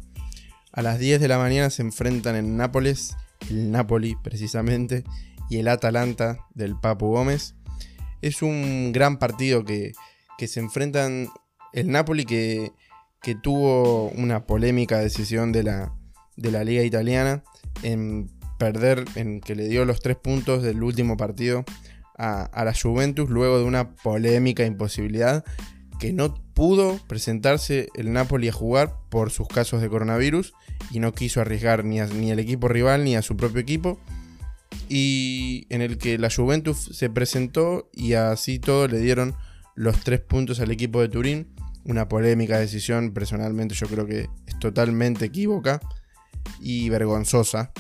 A 0.74 0.82
las 0.82 1.00
10 1.00 1.22
de 1.22 1.28
la 1.30 1.38
mañana 1.38 1.70
se 1.70 1.82
enfrentan 1.82 2.36
en 2.36 2.58
Nápoles, 2.58 3.16
el 3.50 3.72
Napoli 3.72 4.16
precisamente, 4.22 5.06
y 5.50 5.58
el 5.58 5.70
Atalanta 5.70 6.40
del 6.54 6.78
Papu 6.78 7.08
Gómez. 7.08 7.56
Es 8.22 8.42
un 8.42 8.92
gran 8.92 9.20
partido 9.20 9.64
que, 9.64 9.94
que 10.38 10.48
se 10.48 10.60
enfrentan 10.60 11.30
el 11.72 11.90
Napoli 11.92 12.26
que, 12.26 12.74
que 13.22 13.36
tuvo 13.36 14.10
una 14.10 14.46
polémica 14.46 15.00
decisión 15.00 15.54
de 15.54 15.64
la, 15.64 15.94
de 16.36 16.52
la 16.52 16.66
liga 16.66 16.84
italiana 16.84 17.44
en 17.84 18.30
perder, 18.60 19.06
en 19.16 19.40
que 19.40 19.56
le 19.56 19.70
dio 19.70 19.86
los 19.86 20.02
tres 20.02 20.18
puntos 20.18 20.62
del 20.62 20.84
último 20.84 21.16
partido 21.16 21.64
a, 22.22 22.64
la 22.64 22.74
Juventus 22.74 23.30
luego 23.30 23.58
de 23.58 23.64
una 23.64 23.96
polémica 23.96 24.64
imposibilidad 24.64 25.44
que 26.00 26.14
no 26.14 26.36
pudo 26.54 27.00
presentarse 27.08 27.90
el 27.96 28.14
Napoli 28.14 28.48
a 28.48 28.54
jugar 28.54 28.96
por 29.10 29.32
sus 29.32 29.48
casos 29.48 29.82
de 29.82 29.90
coronavirus 29.90 30.54
y 30.92 31.00
no 31.00 31.14
quiso 31.14 31.42
arriesgar 31.42 31.84
ni, 31.84 32.00
ni 32.00 32.32
al 32.32 32.40
equipo 32.40 32.68
rival 32.68 33.04
ni 33.04 33.16
a 33.16 33.22
su 33.22 33.36
propio 33.36 33.60
equipo. 33.60 34.00
Y 34.88 35.66
en 35.70 35.82
el 35.82 35.98
que 35.98 36.18
la 36.18 36.30
Juventus 36.30 36.92
se 36.94 37.10
presentó 37.10 37.90
y 37.94 38.14
así 38.14 38.60
todo 38.60 38.88
le 38.88 39.00
dieron 39.00 39.36
los 39.76 40.04
tres 40.04 40.20
puntos 40.20 40.60
al 40.60 40.72
equipo 40.72 41.02
de 41.02 41.10
Turín. 41.10 41.48
Una 41.86 42.08
polémica 42.08 42.60
decisión, 42.60 43.14
personalmente 43.14 43.74
yo 43.74 43.88
creo 43.88 44.06
que 44.06 44.30
es 44.46 44.60
totalmente 44.60 45.26
equívoca 45.26 45.80
y 46.60 46.90
vergonzosa. 46.90 47.72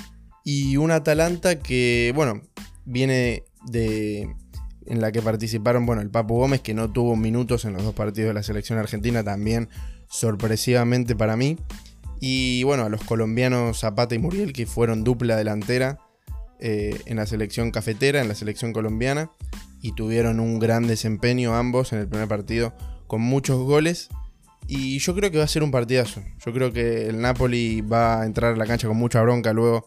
Y 0.43 0.77
un 0.77 0.89
Atalanta 0.89 1.59
que, 1.59 2.11
bueno, 2.15 2.41
viene 2.85 3.43
de. 3.65 4.35
En 4.87 4.99
la 4.99 5.11
que 5.11 5.21
participaron, 5.21 5.85
bueno, 5.85 6.01
el 6.01 6.09
Papu 6.09 6.35
Gómez, 6.37 6.61
que 6.61 6.73
no 6.73 6.91
tuvo 6.91 7.15
minutos 7.15 7.65
en 7.65 7.73
los 7.73 7.83
dos 7.83 7.93
partidos 7.93 8.29
de 8.29 8.33
la 8.33 8.41
selección 8.41 8.79
argentina, 8.79 9.23
también 9.23 9.69
sorpresivamente 10.09 11.15
para 11.15 11.37
mí. 11.37 11.57
Y 12.19 12.63
bueno, 12.63 12.83
a 12.83 12.89
los 12.89 13.03
colombianos 13.03 13.79
Zapata 13.79 14.15
y 14.15 14.19
Muriel, 14.19 14.53
que 14.53 14.65
fueron 14.65 15.03
dupla 15.03 15.35
delantera 15.35 15.99
eh, 16.59 16.99
en 17.05 17.17
la 17.17 17.27
selección 17.27 17.69
cafetera, 17.69 18.21
en 18.21 18.27
la 18.27 18.35
selección 18.35 18.73
colombiana, 18.73 19.29
y 19.81 19.93
tuvieron 19.93 20.39
un 20.39 20.57
gran 20.57 20.87
desempeño 20.87 21.55
ambos 21.55 21.93
en 21.93 21.99
el 21.99 22.07
primer 22.07 22.27
partido, 22.27 22.73
con 23.05 23.21
muchos 23.21 23.59
goles 23.59 24.09
y 24.67 24.99
yo 24.99 25.13
creo 25.13 25.31
que 25.31 25.37
va 25.37 25.43
a 25.43 25.47
ser 25.47 25.63
un 25.63 25.71
partidazo. 25.71 26.21
Yo 26.45 26.53
creo 26.53 26.71
que 26.71 27.07
el 27.07 27.19
Napoli 27.19 27.81
va 27.81 28.21
a 28.21 28.25
entrar 28.25 28.53
a 28.53 28.57
la 28.57 28.65
cancha 28.65 28.87
con 28.87 28.97
mucha 28.97 29.21
bronca 29.21 29.53
luego 29.53 29.85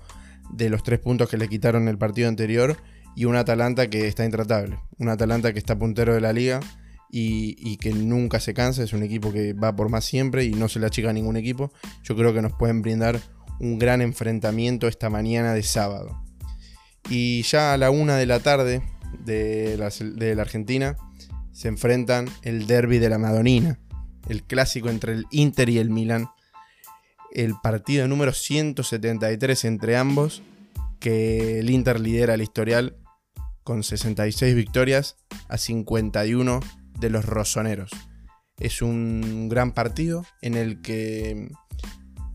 de 0.50 0.68
los 0.68 0.82
tres 0.82 1.00
puntos 1.00 1.28
que 1.28 1.38
le 1.38 1.48
quitaron 1.48 1.88
el 1.88 1.96
partido 1.96 2.28
anterior. 2.28 2.76
Y 3.16 3.27
un 3.27 3.37
Atalanta 3.37 3.88
que 3.88 4.07
está 4.09 4.24
intratable. 4.24 4.79
Un 4.98 5.09
Atalanta 5.09 5.53
que 5.53 5.59
está 5.59 5.79
puntero 5.79 6.14
de 6.14 6.20
la 6.20 6.33
liga 6.33 6.61
y, 7.11 7.77
que 7.77 7.92
nunca 7.92 8.40
se 8.40 8.55
cansa. 8.55 8.83
Es 8.83 8.92
un 8.92 9.03
equipo 9.03 9.33
que 9.33 9.53
va 9.53 9.77
por 9.77 9.88
más 9.88 10.05
siempre 10.05 10.44
y 10.44 10.50
no 10.50 10.68
se 10.68 10.81
le 10.81 10.87
achica 10.87 11.11
a 11.11 11.12
ningún 11.12 11.37
equipo. 11.37 11.72
Yo 12.03 12.16
creo 12.16 12.35
que 12.35 12.42
nos 12.42 12.53
pueden 12.53 12.83
brindar 12.83 13.20
un 13.61 13.79
gran 13.79 14.03
enfrentamiento 14.03 14.88
esta 14.88 15.11
mañana 15.11 15.55
de 15.55 15.62
sábado. 15.62 16.20
Y 17.09 17.42
ya 17.42 17.72
a 17.72 17.79
la 17.79 17.90
una 17.90 18.16
de 18.16 18.27
la 18.27 18.40
tarde 18.40 18.83
de 19.24 19.77
la, 19.79 20.42
Argentina 20.42 20.96
se 21.53 21.68
enfrentan 21.68 22.29
el 22.42 22.66
derby 22.66 22.98
de 22.98 23.11
la 23.11 23.18
Madonina 23.18 23.79
el 24.29 24.42
clásico 24.42 24.88
entre 24.88 25.12
el 25.12 25.27
Inter 25.31 25.68
y 25.68 25.79
el 25.79 25.90
Milan. 25.90 26.29
El 27.33 27.55
partido 27.62 28.07
número 28.09 28.33
173 28.33 29.64
entre 29.64 29.96
ambos, 29.96 30.42
que 31.00 31.59
el 31.59 31.70
Inter 31.70 32.00
lidera 32.00 32.35
el 32.35 32.42
historial 32.42 32.96
con 33.64 33.83
66 33.83 34.55
victorias 34.55 35.16
a 35.48 35.59
51 35.59 36.61
de 37.00 37.11
los 37.11 37.24
rosoneros. 37.24 37.90
Es 38.61 38.83
un 38.83 39.48
gran 39.48 39.72
partido 39.72 40.24
en 40.42 40.55
el 40.55 40.81
que 40.81 41.48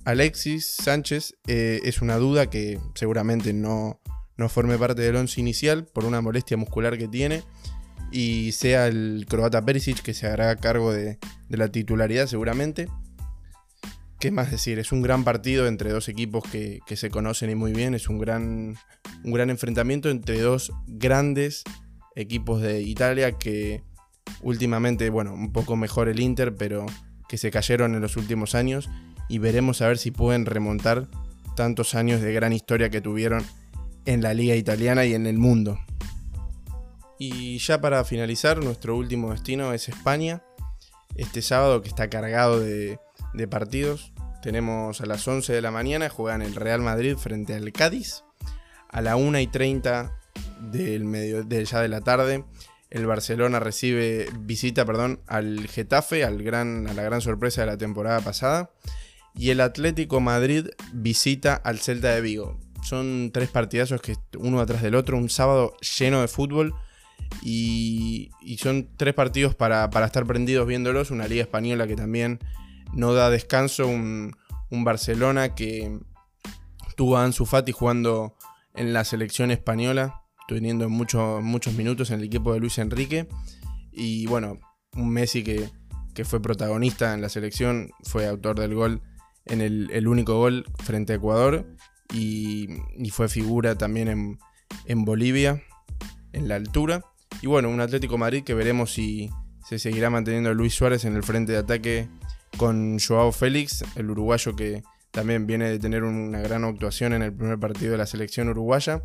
Alexis 0.03 0.65
Sánchez 0.65 1.35
eh, 1.47 1.79
es 1.83 2.01
una 2.01 2.17
duda 2.17 2.49
que 2.49 2.79
seguramente 2.95 3.53
no, 3.53 4.01
no 4.37 4.49
forme 4.49 4.77
parte 4.77 5.01
del 5.01 5.15
once 5.15 5.39
inicial 5.39 5.85
por 5.85 6.05
una 6.05 6.21
molestia 6.21 6.57
muscular 6.57 6.97
que 6.97 7.07
tiene 7.07 7.43
y 8.11 8.51
sea 8.53 8.87
el 8.87 9.25
croata 9.29 9.63
Perisic 9.63 10.01
que 10.01 10.13
se 10.13 10.27
hará 10.27 10.55
cargo 10.55 10.91
de, 10.91 11.19
la 11.49 11.69
titularidad 11.69 12.27
seguramente. 12.27 12.87
¿Qué 14.19 14.31
más 14.31 14.51
decir? 14.51 14.79
Es 14.79 14.91
un 14.91 15.01
gran 15.01 15.23
partido 15.23 15.65
entre 15.65 15.91
dos 15.91 16.09
equipos 16.09 16.43
que, 16.43 16.81
se 16.93 17.09
conocen 17.09 17.51
y 17.51 17.55
muy 17.55 17.71
bien. 17.71 17.93
Es 17.93 18.09
un 18.09 18.19
gran, 18.19 18.75
un 19.23 19.31
gran 19.31 19.49
enfrentamiento 19.49 20.09
entre 20.09 20.41
dos 20.41 20.73
grandes 20.87 21.63
equipos 22.17 22.61
de 22.61 22.81
Italia 22.81 23.31
que 23.37 23.81
últimamente, 24.41 25.09
bueno, 25.09 25.33
un 25.33 25.53
poco 25.53 25.77
mejor 25.77 26.09
el 26.09 26.19
Inter, 26.19 26.53
pero 26.53 26.85
que 27.29 27.37
se 27.37 27.49
cayeron 27.49 27.95
en 27.95 28.01
los 28.01 28.17
últimos 28.17 28.55
años. 28.55 28.89
Y 29.29 29.37
veremos 29.37 29.81
a 29.81 29.87
ver 29.87 29.97
si 29.97 30.11
pueden 30.11 30.45
remontar 30.45 31.07
tantos 31.55 31.95
años 31.95 32.19
de 32.19 32.33
gran 32.33 32.51
historia 32.51 32.89
que 32.89 32.99
tuvieron 32.99 33.45
en 34.03 34.21
la 34.21 34.33
liga 34.33 34.55
italiana 34.55 35.05
y 35.05 35.13
en 35.13 35.27
el 35.27 35.37
mundo. 35.37 35.79
Y 37.17 37.57
ya 37.59 37.79
para 37.79 38.03
finalizar, 38.03 38.61
nuestro 38.61 38.97
último 38.97 39.31
destino 39.31 39.71
es 39.71 39.87
España. 39.87 40.43
Este 41.15 41.41
sábado 41.41 41.81
que 41.81 41.87
está 41.87 42.09
cargado 42.09 42.59
de, 42.59 42.99
partidos. 43.49 44.13
Tenemos 44.41 45.01
a 45.01 45.05
las 45.05 45.27
11 45.27 45.53
de 45.53 45.61
la 45.61 45.71
mañana, 45.71 46.09
juegan 46.09 46.41
el 46.41 46.55
Real 46.55 46.81
Madrid 46.81 47.15
frente 47.17 47.55
al 47.55 47.71
Cádiz. 47.71 48.23
A 48.89 49.01
la 49.01 49.15
1 49.15 49.39
y 49.39 49.47
30 49.47 50.11
del 50.71 51.05
medio, 51.05 51.43
de, 51.43 51.65
ya 51.65 51.81
de 51.81 51.89
la 51.89 52.01
tarde, 52.01 52.45
el 52.89 53.05
Barcelona 53.05 53.59
recibe 53.59 54.27
visita 54.39 54.85
perdón, 54.85 55.21
al 55.27 55.67
Getafe, 55.67 56.23
al 56.23 56.41
gran, 56.41 56.87
a 56.87 56.93
la 56.93 57.03
gran 57.03 57.21
sorpresa 57.21 57.61
de 57.61 57.67
la 57.67 57.77
temporada 57.77 58.21
pasada. 58.21 58.71
Y 59.35 59.51
el 59.51 59.61
Atlético 59.61 60.19
Madrid 60.19 60.67
visita 60.91 61.53
al 61.55 61.79
Celta 61.79 62.13
de 62.15 62.21
Vigo. 62.21 62.59
Son 62.83 63.29
tres 63.33 63.49
partidazos 63.49 64.01
que 64.01 64.15
uno 64.37 64.59
atrás 64.59 64.81
del 64.81 64.95
otro, 64.95 65.17
un 65.17 65.29
sábado 65.29 65.75
lleno 65.97 66.21
de 66.21 66.27
fútbol 66.27 66.73
y, 67.43 68.31
son 68.57 68.89
tres 68.97 69.13
partidos 69.13 69.55
para, 69.55 69.89
estar 70.05 70.25
prendidos 70.25 70.67
viéndolos. 70.67 71.11
Una 71.11 71.27
liga 71.27 71.43
española 71.43 71.87
que 71.87 71.95
también 71.95 72.39
no 72.93 73.13
da 73.13 73.29
descanso. 73.29 73.87
Un, 73.87 74.35
Barcelona 74.71 75.55
que 75.55 75.99
tuvo 76.95 77.17
a 77.17 77.23
Ansu 77.23 77.47
Fati 77.47 77.71
jugando 77.71 78.35
en 78.75 78.93
la 78.93 79.03
selección 79.03 79.49
española, 79.49 80.21
teniendo 80.47 80.87
muchos 80.89 81.41
muchos 81.41 81.73
minutos 81.73 82.11
en 82.11 82.19
el 82.19 82.25
equipo 82.25 82.53
de 82.53 82.59
Luis 82.59 82.77
Enrique. 82.77 83.27
Y 83.91 84.27
bueno, 84.27 84.59
un 84.93 85.09
Messi 85.09 85.43
que, 85.43 85.69
fue 86.23 86.41
protagonista 86.41 87.13
en 87.13 87.21
la 87.21 87.29
selección, 87.29 87.91
fue 88.03 88.27
autor 88.27 88.59
del 88.59 88.75
gol 88.75 89.01
en 89.45 89.61
el, 89.61 90.07
único 90.07 90.37
gol 90.37 90.65
frente 90.83 91.13
a 91.13 91.15
Ecuador. 91.15 91.65
Y, 92.13 92.67
fue 93.11 93.27
figura 93.27 93.75
también 93.75 94.07
en, 94.07 94.39
en 94.85 95.03
Bolivia, 95.03 95.63
en 96.33 96.47
la 96.47 96.55
altura. 96.55 97.05
Y 97.41 97.47
bueno, 97.47 97.69
un 97.69 97.81
Atlético 97.81 98.17
Madrid 98.17 98.43
que 98.43 98.53
veremos 98.53 98.91
si 98.91 99.29
se 99.65 99.79
seguirá 99.79 100.09
manteniendo 100.09 100.53
Luis 100.53 100.73
Suárez 100.73 101.05
en 101.05 101.15
el 101.15 101.23
frente 101.23 101.53
de 101.53 101.59
ataque 101.59 102.09
con 102.57 102.99
Joao 102.99 103.31
Félix, 103.31 103.83
el 103.95 104.09
uruguayo 104.09 104.55
que 104.55 104.83
también 105.11 105.47
viene 105.47 105.69
de 105.69 105.79
tener 105.79 106.03
una 106.03 106.39
gran 106.39 106.63
actuación 106.63 107.13
en 107.13 107.21
el 107.21 107.33
primer 107.33 107.59
partido 107.59 107.91
de 107.91 107.97
la 107.97 108.05
selección 108.05 108.49
uruguaya. 108.49 109.01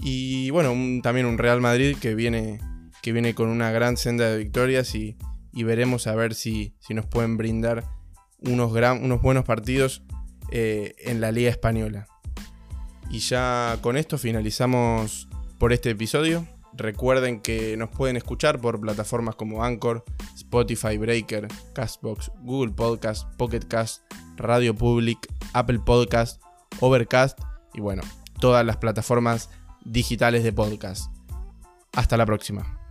Y 0.00 0.50
bueno, 0.50 0.74
también 1.02 1.26
un 1.26 1.38
Real 1.38 1.60
Madrid 1.60 1.96
que 2.00 2.14
viene, 2.14 2.60
que 3.02 3.12
viene 3.12 3.34
con 3.34 3.48
una 3.48 3.70
gran 3.70 3.96
senda 3.96 4.28
de 4.30 4.38
victorias 4.38 4.94
y, 4.94 5.16
veremos 5.52 6.06
a 6.06 6.14
ver 6.14 6.34
si, 6.34 6.74
si, 6.80 6.92
nos 6.92 7.06
pueden 7.06 7.38
brindar 7.38 7.84
unos, 8.40 8.72
unos 8.72 9.22
buenos 9.22 9.44
partidos 9.44 10.02
eh, 10.50 10.94
en 10.98 11.20
la 11.20 11.32
Liga 11.32 11.50
Española. 11.50 12.06
Y 13.10 13.20
ya 13.20 13.78
con 13.80 13.96
esto 13.96 14.18
finalizamos 14.18 15.28
por 15.58 15.72
este 15.72 15.90
episodio. 15.90 16.46
Recuerden 16.76 17.40
que 17.40 17.76
nos 17.76 17.88
pueden 17.88 18.16
escuchar 18.16 18.60
por 18.60 18.80
plataformas 18.80 19.34
como 19.34 19.64
Anchor, 19.64 20.04
Spotify 20.34 20.98
Breaker, 20.98 21.48
Castbox, 21.72 22.30
Google 22.42 22.72
Podcast, 22.72 23.26
Pocket 23.36 23.60
Cast, 23.66 24.02
Radio 24.36 24.74
Public, 24.74 25.18
Apple 25.54 25.80
Podcast, 25.80 26.42
Overcast 26.80 27.38
y 27.72 27.80
bueno, 27.80 28.02
todas 28.40 28.64
las 28.64 28.76
plataformas 28.76 29.48
digitales 29.84 30.44
de 30.44 30.52
podcast. 30.52 31.10
Hasta 31.92 32.18
la 32.18 32.26
próxima. 32.26 32.85